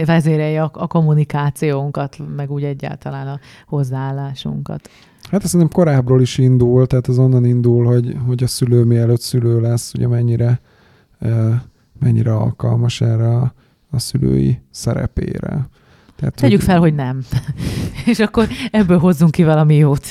vezérelje 0.05 0.63
a, 0.63 0.71
a 0.73 0.87
kommunikációnkat, 0.87 2.19
meg 2.37 2.51
úgy 2.51 2.65
egyáltalán 2.65 3.29
a 3.29 3.39
hozzáállásunkat? 3.67 4.89
Hát 5.31 5.45
ez 5.45 5.51
szerintem 5.51 5.77
korábbról 5.77 6.21
is 6.21 6.39
indul, 6.39 6.87
tehát 6.87 7.09
ez 7.09 7.19
onnan 7.19 7.45
indul, 7.45 7.85
hogy, 7.85 8.17
hogy 8.27 8.43
a 8.43 8.47
szülő 8.47 8.85
mielőtt 8.85 9.21
szülő 9.21 9.61
lesz, 9.61 9.95
ugye 9.95 10.09
mennyire, 10.09 10.61
mennyire 12.01 12.35
alkalmas 12.35 13.01
erre 13.01 13.29
a, 13.29 13.53
a 13.91 13.99
szülői 13.99 14.61
szerepére. 14.71 15.69
Tehát, 16.17 16.35
Tegyük 16.35 16.59
hogy, 16.59 16.69
fel, 16.69 16.79
hogy 16.79 16.95
nem. 16.95 17.21
És 18.13 18.19
akkor 18.19 18.49
ebből 18.71 18.99
hozzunk 18.99 19.31
ki 19.31 19.45
valami 19.45 19.75
jót. 19.75 20.05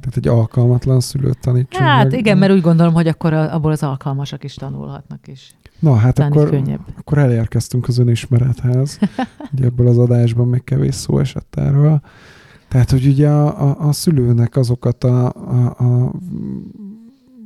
Tehát 0.00 0.16
egy 0.16 0.28
alkalmatlan 0.28 1.00
szülőt 1.00 1.38
tanítsunk 1.40 1.84
Hát 1.84 2.10
meg. 2.10 2.18
igen, 2.18 2.38
mert 2.38 2.52
úgy 2.52 2.60
gondolom, 2.60 2.94
hogy 2.94 3.06
akkor 3.06 3.32
abból 3.32 3.70
az 3.70 3.82
alkalmasak 3.82 4.44
is 4.44 4.54
tanulhatnak 4.54 5.28
is. 5.28 5.54
Na 5.78 5.94
hát 5.94 6.18
akkor, 6.18 6.62
akkor 6.98 7.18
elérkeztünk 7.18 7.88
az 7.88 7.98
önismerethez. 7.98 8.98
ugye 9.52 9.64
ebből 9.64 9.88
az 9.88 9.98
adásban 9.98 10.48
még 10.48 10.64
kevés 10.64 10.94
szó 10.94 11.18
esett 11.18 11.54
erről. 11.56 12.00
Tehát, 12.68 12.90
hogy 12.90 13.06
ugye 13.06 13.28
a, 13.28 13.68
a, 13.68 13.88
a 13.88 13.92
szülőnek 13.92 14.56
azokat 14.56 15.04
a, 15.04 15.26
a, 15.26 15.74
a 15.78 16.12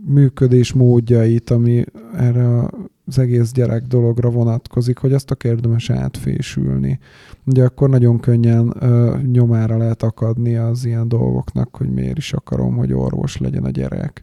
működés 0.07 0.73
módjait, 0.73 1.51
ami 1.51 1.85
erre 2.17 2.71
az 3.07 3.19
egész 3.19 3.53
gyerek 3.53 3.83
dologra 3.83 4.31
vonatkozik, 4.31 4.99
hogy 4.99 5.13
azt 5.13 5.31
a 5.31 5.37
érdemes 5.45 5.91
átfésülni. 5.91 6.99
Ugye 7.47 7.65
akkor 7.65 7.89
nagyon 7.89 8.21
könnyen 8.21 8.75
ö, 8.79 9.17
nyomára 9.33 9.77
lehet 9.77 10.03
akadni 10.03 10.57
az 10.57 10.85
ilyen 10.85 11.09
dolgoknak, 11.09 11.77
hogy 11.77 11.91
miért 11.91 12.19
is 12.19 12.33
akarom, 12.33 12.77
hogy 12.77 12.93
orvos 12.93 13.37
legyen 13.37 13.65
a 13.65 13.71
gyerek, 13.71 14.23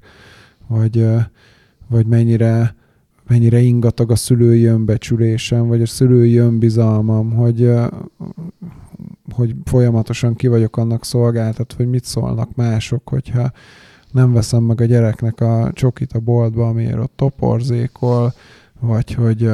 vagy, 0.67 0.97
ö, 0.97 1.17
vagy 1.87 2.05
mennyire 2.05 2.75
mennyire 3.27 3.59
ingatag 3.59 4.11
a 4.11 4.15
szülői 4.15 4.65
önbecsülésem, 4.65 5.67
vagy 5.67 5.81
a 5.81 5.85
szülői 5.85 6.37
önbizalmam, 6.37 7.31
hogy, 7.31 7.71
hogy 9.33 9.55
folyamatosan 9.63 10.35
ki 10.35 10.47
vagyok 10.47 10.77
annak 10.77 11.05
szolgáltat, 11.05 11.73
hogy 11.73 11.87
mit 11.87 12.03
szólnak 12.03 12.55
mások, 12.55 13.09
hogyha 13.09 13.51
nem 14.11 14.33
veszem 14.33 14.63
meg 14.63 14.81
a 14.81 14.85
gyereknek 14.85 15.41
a 15.41 15.71
csokit 15.73 16.13
a 16.13 16.19
boltba, 16.19 16.67
amiért 16.67 16.99
ott 16.99 17.13
toporzékol, 17.15 18.33
vagy 18.81 19.13
hogy 19.13 19.49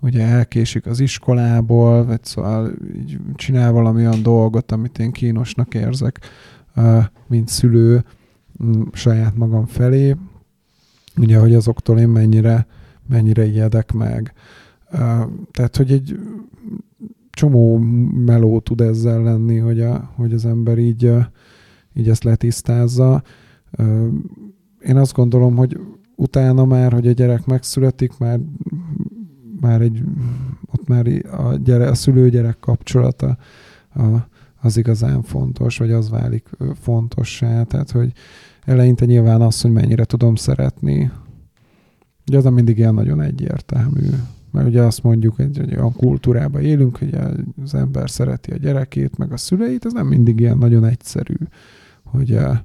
ugye 0.00 0.26
elkésik 0.26 0.86
az 0.86 1.00
iskolából, 1.00 2.04
vagy 2.04 2.24
szóval 2.24 2.72
így 2.96 3.18
csinál 3.34 3.72
valami 3.72 4.06
olyan 4.06 4.22
dolgot, 4.22 4.72
amit 4.72 4.98
én 4.98 5.10
kínosnak 5.10 5.74
érzek, 5.74 6.20
mint 7.26 7.48
szülő 7.48 8.04
um, 8.58 8.90
saját 8.92 9.36
magam 9.36 9.66
felé. 9.66 10.16
Ugye, 11.16 11.38
hogy 11.38 11.54
azoktól 11.54 11.98
én 11.98 12.08
mennyire, 12.08 12.66
mennyire 13.08 13.46
ijedek 13.46 13.92
meg. 13.92 14.32
Tehát, 15.50 15.76
hogy 15.76 15.92
egy 15.92 16.18
csomó 17.30 17.78
meló 18.24 18.60
tud 18.60 18.80
ezzel 18.80 19.22
lenni, 19.22 19.56
hogy, 19.56 19.80
a, 19.80 20.12
hogy 20.14 20.32
az 20.32 20.44
ember 20.46 20.78
így, 20.78 21.10
így 21.94 22.08
ezt 22.08 22.24
letisztázza. 22.24 23.22
Én 24.80 24.96
azt 24.96 25.12
gondolom, 25.12 25.56
hogy 25.56 25.80
utána 26.16 26.64
már, 26.64 26.92
hogy 26.92 27.06
a 27.06 27.12
gyerek 27.12 27.46
megszületik, 27.46 28.18
már, 28.18 28.40
már 29.60 29.80
egy, 29.80 30.02
ott 30.72 30.88
már 30.88 31.06
a, 31.30 31.54
gyere, 31.54 31.88
a 31.88 31.94
szülő-gyerek 31.94 32.58
kapcsolata 32.60 33.36
a, 33.94 34.02
az 34.60 34.76
igazán 34.76 35.22
fontos, 35.22 35.78
vagy 35.78 35.90
az 35.90 36.10
válik 36.10 36.48
fontossá. 36.80 37.62
Tehát, 37.62 37.90
hogy 37.90 38.12
eleinte 38.64 39.04
nyilván 39.04 39.40
az, 39.40 39.60
hogy 39.60 39.72
mennyire 39.72 40.04
tudom 40.04 40.34
szeretni. 40.34 41.10
Ugye 42.28 42.38
az 42.38 42.46
a 42.46 42.50
mindig 42.50 42.78
ilyen 42.78 42.94
nagyon 42.94 43.20
egyértelmű. 43.20 44.00
Mert 44.50 44.66
ugye 44.66 44.82
azt 44.82 45.02
mondjuk, 45.02 45.36
hogy 45.36 45.58
egy 45.58 45.74
olyan 45.76 45.92
kultúrában 45.92 46.62
élünk, 46.62 46.96
hogy 46.96 47.18
az 47.62 47.74
ember 47.74 48.10
szereti 48.10 48.50
a 48.50 48.56
gyerekét, 48.56 49.18
meg 49.18 49.32
a 49.32 49.36
szüleit, 49.36 49.84
ez 49.84 49.92
nem 49.92 50.06
mindig 50.06 50.40
ilyen 50.40 50.58
nagyon 50.58 50.84
egyszerű, 50.84 51.34
hogy, 52.04 52.32
eh, 52.32 52.58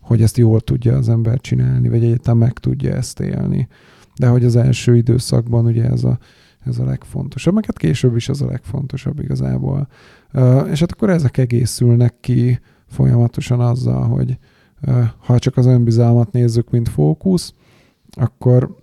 hogy 0.00 0.22
ezt 0.22 0.36
jól 0.36 0.60
tudja 0.60 0.96
az 0.96 1.08
ember 1.08 1.40
csinálni, 1.40 1.88
vagy 1.88 2.04
egyáltalán 2.04 2.38
meg 2.38 2.52
tudja 2.52 2.94
ezt 2.94 3.20
élni. 3.20 3.68
De 4.18 4.28
hogy 4.28 4.44
az 4.44 4.56
első 4.56 4.96
időszakban 4.96 5.66
ugye 5.66 5.84
ez 5.84 6.04
a, 6.04 6.18
ez 6.64 6.78
a 6.78 6.84
legfontosabb, 6.84 7.54
meg 7.54 7.64
hát 7.64 7.78
később 7.78 8.16
is 8.16 8.28
az 8.28 8.42
a 8.42 8.46
legfontosabb 8.46 9.20
igazából. 9.20 9.88
És 10.70 10.80
hát 10.80 10.92
akkor 10.92 11.10
ezek 11.10 11.38
egészülnek 11.38 12.14
ki 12.20 12.60
folyamatosan 12.86 13.60
azzal, 13.60 14.08
hogy 14.08 14.38
ha 15.18 15.38
csak 15.38 15.56
az 15.56 15.66
önbizalmat 15.66 16.32
nézzük, 16.32 16.70
mint 16.70 16.88
fókusz, 16.88 17.54
akkor 18.10 18.80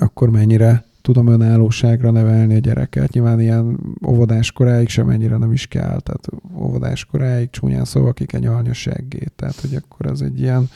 akkor 0.00 0.30
mennyire 0.30 0.84
tudom 1.08 1.26
önállóságra 1.26 2.10
nevelni 2.10 2.54
a 2.54 2.58
gyereket. 2.58 3.12
Nyilván 3.12 3.40
ilyen 3.40 3.78
óvodás 4.06 4.52
koráig 4.52 4.88
sem 4.88 5.08
ennyire 5.08 5.36
nem 5.36 5.52
is 5.52 5.66
kell, 5.66 6.00
tehát 6.00 6.28
óvodás 6.56 7.04
koráig 7.04 7.50
csúnyán 7.50 7.84
szóval 7.84 8.12
ki 8.12 8.24
kell 8.24 8.40
nyalni 8.40 8.68
a 8.68 8.72
seggét, 8.72 9.32
tehát 9.36 9.60
hogy 9.60 9.74
akkor 9.74 10.06
ez 10.06 10.20
egy 10.20 10.40
ilyen, 10.40 10.68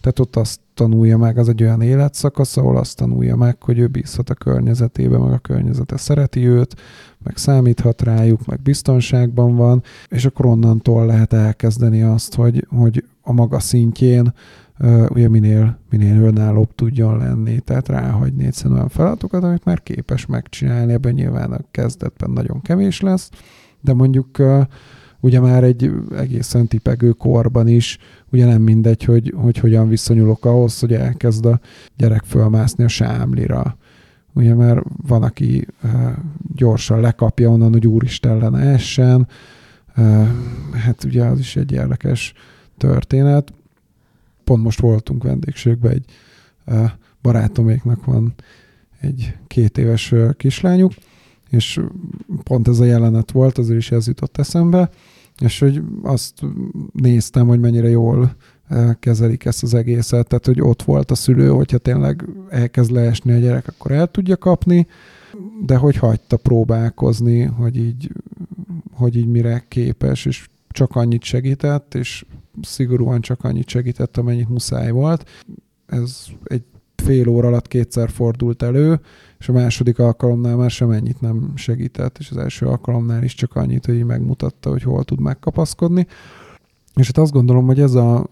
tehát 0.00 0.18
ott 0.18 0.36
azt 0.36 0.60
tanulja 0.74 1.18
meg, 1.18 1.38
az 1.38 1.48
egy 1.48 1.62
olyan 1.62 1.80
életszakasz, 1.80 2.56
ahol 2.56 2.76
azt 2.76 2.96
tanulja 2.96 3.36
meg, 3.36 3.62
hogy 3.62 3.78
ő 3.78 3.86
bízhat 3.86 4.30
a 4.30 4.34
környezetébe, 4.34 5.18
meg 5.18 5.32
a 5.32 5.38
környezete 5.38 5.96
szereti 5.96 6.46
őt, 6.46 6.74
meg 7.24 7.36
számíthat 7.36 8.02
rájuk, 8.02 8.46
meg 8.46 8.60
biztonságban 8.60 9.56
van, 9.56 9.82
és 10.08 10.24
akkor 10.24 10.46
onnantól 10.46 11.06
lehet 11.06 11.32
elkezdeni 11.32 12.02
azt, 12.02 12.34
hogy, 12.34 12.66
hogy 12.68 13.04
a 13.22 13.32
maga 13.32 13.60
szintjén 13.60 14.32
ugye 15.08 15.28
minél, 15.28 15.78
minél 15.90 16.22
önállóbb 16.22 16.74
tudjon 16.74 17.18
lenni, 17.18 17.60
tehát 17.60 17.88
ráhagyni 17.88 18.46
egyszerűen 18.46 18.76
olyan 18.76 18.88
feladatokat, 18.88 19.44
amit 19.44 19.64
már 19.64 19.82
képes 19.82 20.26
megcsinálni, 20.26 20.92
ebben 20.92 21.12
nyilván 21.12 21.52
a 21.52 21.60
kezdetben 21.70 22.30
nagyon 22.30 22.60
kevés 22.60 23.00
lesz, 23.00 23.30
de 23.80 23.92
mondjuk 23.92 24.42
ugye 25.20 25.40
már 25.40 25.64
egy 25.64 25.90
egészen 26.16 26.66
tipegő 26.66 27.10
korban 27.10 27.68
is, 27.68 27.98
ugye 28.30 28.46
nem 28.46 28.62
mindegy, 28.62 29.04
hogy, 29.04 29.34
hogy 29.36 29.58
hogyan 29.58 29.88
viszonyulok 29.88 30.44
ahhoz, 30.44 30.80
hogy 30.80 30.92
elkezd 30.92 31.46
a 31.46 31.60
gyerek 31.96 32.22
fölmászni 32.24 32.84
a 32.84 32.88
sámlira. 32.88 33.76
Ugye 34.34 34.54
már 34.54 34.82
van, 35.06 35.22
aki 35.22 35.66
gyorsan 36.54 37.00
lekapja 37.00 37.50
onnan, 37.50 37.72
hogy 37.72 37.86
úristen 37.86 38.38
lenne 38.38 38.60
essen. 38.60 39.28
Hát 40.72 41.04
ugye 41.04 41.24
az 41.24 41.38
is 41.38 41.56
egy 41.56 41.72
érdekes 41.72 42.32
történet 42.76 43.52
pont 44.44 44.62
most 44.62 44.80
voltunk 44.80 45.22
vendégségben, 45.22 45.92
egy 45.92 46.04
barátoméknak 47.22 48.04
van 48.04 48.34
egy 49.00 49.36
két 49.46 49.78
éves 49.78 50.14
kislányuk, 50.36 50.92
és 51.50 51.80
pont 52.42 52.68
ez 52.68 52.80
a 52.80 52.84
jelenet 52.84 53.30
volt, 53.30 53.58
azért 53.58 53.78
is 53.78 53.90
ez 53.90 54.06
jutott 54.06 54.38
eszembe, 54.38 54.90
és 55.38 55.58
hogy 55.58 55.82
azt 56.02 56.42
néztem, 56.92 57.46
hogy 57.46 57.60
mennyire 57.60 57.88
jól 57.88 58.36
kezelik 59.00 59.44
ezt 59.44 59.62
az 59.62 59.74
egészet, 59.74 60.26
tehát 60.26 60.46
hogy 60.46 60.60
ott 60.60 60.82
volt 60.82 61.10
a 61.10 61.14
szülő, 61.14 61.48
hogyha 61.48 61.78
tényleg 61.78 62.24
elkezd 62.48 62.90
leesni 62.90 63.32
a 63.32 63.38
gyerek, 63.38 63.68
akkor 63.68 63.90
el 63.90 64.06
tudja 64.06 64.36
kapni, 64.36 64.86
de 65.66 65.76
hogy 65.76 65.96
hagyta 65.96 66.36
próbálkozni, 66.36 67.42
hogy 67.42 67.76
így, 67.76 68.10
hogy 68.92 69.16
így 69.16 69.26
mire 69.26 69.64
képes, 69.68 70.24
és 70.24 70.48
csak 70.72 70.96
annyit 70.96 71.22
segített, 71.22 71.94
és 71.94 72.24
szigorúan 72.62 73.20
csak 73.20 73.44
annyit 73.44 73.68
segített, 73.68 74.16
amennyit 74.16 74.48
muszáj 74.48 74.90
volt. 74.90 75.28
Ez 75.86 76.26
egy 76.44 76.62
fél 77.02 77.28
óra 77.28 77.48
alatt 77.48 77.68
kétszer 77.68 78.10
fordult 78.10 78.62
elő, 78.62 79.00
és 79.38 79.48
a 79.48 79.52
második 79.52 79.98
alkalomnál 79.98 80.56
már 80.56 80.70
sem 80.70 80.90
ennyit 80.90 81.20
nem 81.20 81.52
segített, 81.54 82.18
és 82.18 82.30
az 82.30 82.36
első 82.36 82.66
alkalomnál 82.66 83.22
is 83.22 83.34
csak 83.34 83.54
annyit, 83.54 83.86
hogy 83.86 84.04
megmutatta, 84.04 84.70
hogy 84.70 84.82
hol 84.82 85.04
tud 85.04 85.20
megkapaszkodni. 85.20 86.06
És 86.94 87.06
hát 87.06 87.18
azt 87.18 87.32
gondolom, 87.32 87.66
hogy 87.66 87.80
ez, 87.80 87.94
a, 87.94 88.26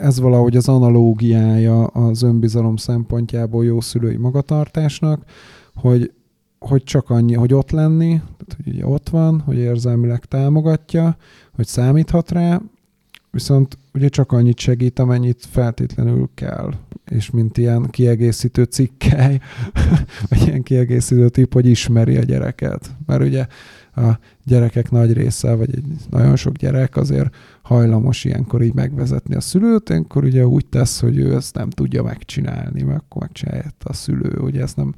ez 0.00 0.20
valahogy 0.20 0.56
az 0.56 0.68
analógiája 0.68 1.84
az 1.84 2.22
önbizalom 2.22 2.76
szempontjából 2.76 3.64
jó 3.64 3.80
szülői 3.80 4.16
magatartásnak, 4.16 5.24
hogy, 5.74 6.12
hogy 6.62 6.84
csak 6.84 7.10
annyi, 7.10 7.34
hogy 7.34 7.54
ott 7.54 7.70
lenni, 7.70 8.08
tehát 8.10 8.62
hogy 8.64 8.74
ugye 8.74 8.86
ott 8.86 9.08
van, 9.08 9.40
hogy 9.40 9.56
érzelmileg 9.56 10.24
támogatja, 10.24 11.16
hogy 11.54 11.66
számíthat 11.66 12.30
rá, 12.30 12.60
viszont 13.30 13.78
ugye 13.94 14.08
csak 14.08 14.32
annyit 14.32 14.58
segít, 14.58 14.98
amennyit 14.98 15.46
feltétlenül 15.50 16.28
kell. 16.34 16.72
És 17.10 17.30
mint 17.30 17.58
ilyen 17.58 17.90
kiegészítő 17.90 18.62
cikkely, 18.62 19.40
vagy 20.28 20.46
ilyen 20.46 20.62
kiegészítő 20.62 21.28
tip, 21.28 21.52
hogy 21.52 21.66
ismeri 21.66 22.16
a 22.16 22.22
gyereket. 22.22 22.90
Mert 23.06 23.22
ugye 23.22 23.46
a 23.96 24.18
gyerekek 24.44 24.90
nagy 24.90 25.12
része, 25.12 25.54
vagy 25.54 25.74
egy 25.74 25.84
nagyon 26.10 26.36
sok 26.36 26.56
gyerek 26.56 26.96
azért 26.96 27.34
hajlamos 27.62 28.24
ilyenkor 28.24 28.62
így 28.62 28.74
megvezetni 28.74 29.34
a 29.34 29.40
szülőt, 29.40 29.88
ilyenkor 29.88 30.24
ugye 30.24 30.46
úgy 30.46 30.66
tesz, 30.66 31.00
hogy 31.00 31.18
ő 31.18 31.34
ezt 31.34 31.54
nem 31.54 31.70
tudja 31.70 32.02
megcsinálni, 32.02 32.82
mert 32.82 33.00
akkor 33.00 33.22
megcsinálja 33.22 33.64
a 33.82 33.92
szülő, 33.92 34.38
ugye 34.38 34.62
ezt 34.62 34.76
nem 34.76 34.94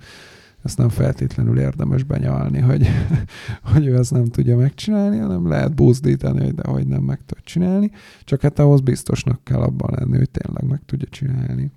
ezt 0.64 0.78
nem 0.78 0.88
feltétlenül 0.88 1.58
érdemes 1.58 2.02
benyalni, 2.02 2.58
hogy, 2.58 2.88
hogy 3.72 3.86
ő 3.86 3.96
ezt 3.96 4.10
nem 4.10 4.24
tudja 4.24 4.56
megcsinálni, 4.56 5.18
hanem 5.18 5.48
lehet 5.48 5.74
buzdítani, 5.74 6.44
hogy 6.44 6.54
de 6.54 6.70
hogy 6.70 6.86
nem 6.86 7.02
meg 7.02 7.20
tud 7.26 7.44
csinálni, 7.44 7.90
csak 8.24 8.40
hát 8.40 8.58
ahhoz 8.58 8.80
biztosnak 8.80 9.44
kell 9.44 9.60
abban 9.60 9.94
lenni, 9.98 10.16
hogy 10.16 10.30
tényleg 10.30 10.64
meg 10.64 10.80
tudja 10.86 11.08
csinálni. 11.10 11.70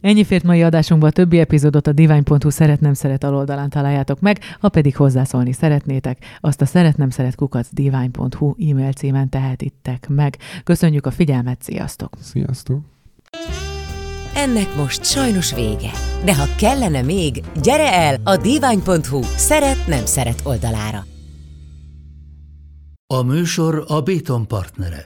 Ennyi 0.00 0.24
fért 0.24 0.44
mai 0.44 0.62
adásunkban 0.62 1.08
a 1.08 1.12
többi 1.12 1.38
epizódot 1.38 1.86
a 1.86 1.92
divány.hu 1.92 2.50
szeretnem 2.50 2.94
szeret 2.94 3.24
aloldalán 3.24 3.68
találjátok 3.68 4.20
meg, 4.20 4.38
ha 4.60 4.68
pedig 4.68 4.96
hozzászólni 4.96 5.52
szeretnétek, 5.52 6.24
azt 6.40 6.60
a 6.60 6.66
szeretnem 6.66 7.10
szeret 7.10 7.34
kukac 7.34 7.68
divány.hu 7.70 8.54
e-mail 8.70 8.92
címen 8.92 9.28
tehetitek 9.28 10.08
meg. 10.08 10.36
Köszönjük 10.64 11.06
a 11.06 11.10
figyelmet, 11.10 11.62
sziasztok! 11.62 12.16
Sziasztok! 12.20 12.80
Ennek 14.34 14.76
most 14.76 15.04
sajnos 15.04 15.54
vége. 15.54 15.90
De 16.24 16.34
ha 16.34 16.44
kellene 16.56 17.02
még, 17.02 17.42
gyere 17.62 17.92
el 17.92 18.20
a 18.24 18.36
divány.hu 18.36 19.22
szeret-nem 19.22 20.06
szeret 20.06 20.40
oldalára. 20.44 21.06
A 23.14 23.22
műsor 23.22 23.84
a 23.86 24.00
Béton 24.00 24.46
partnere. 24.46 25.04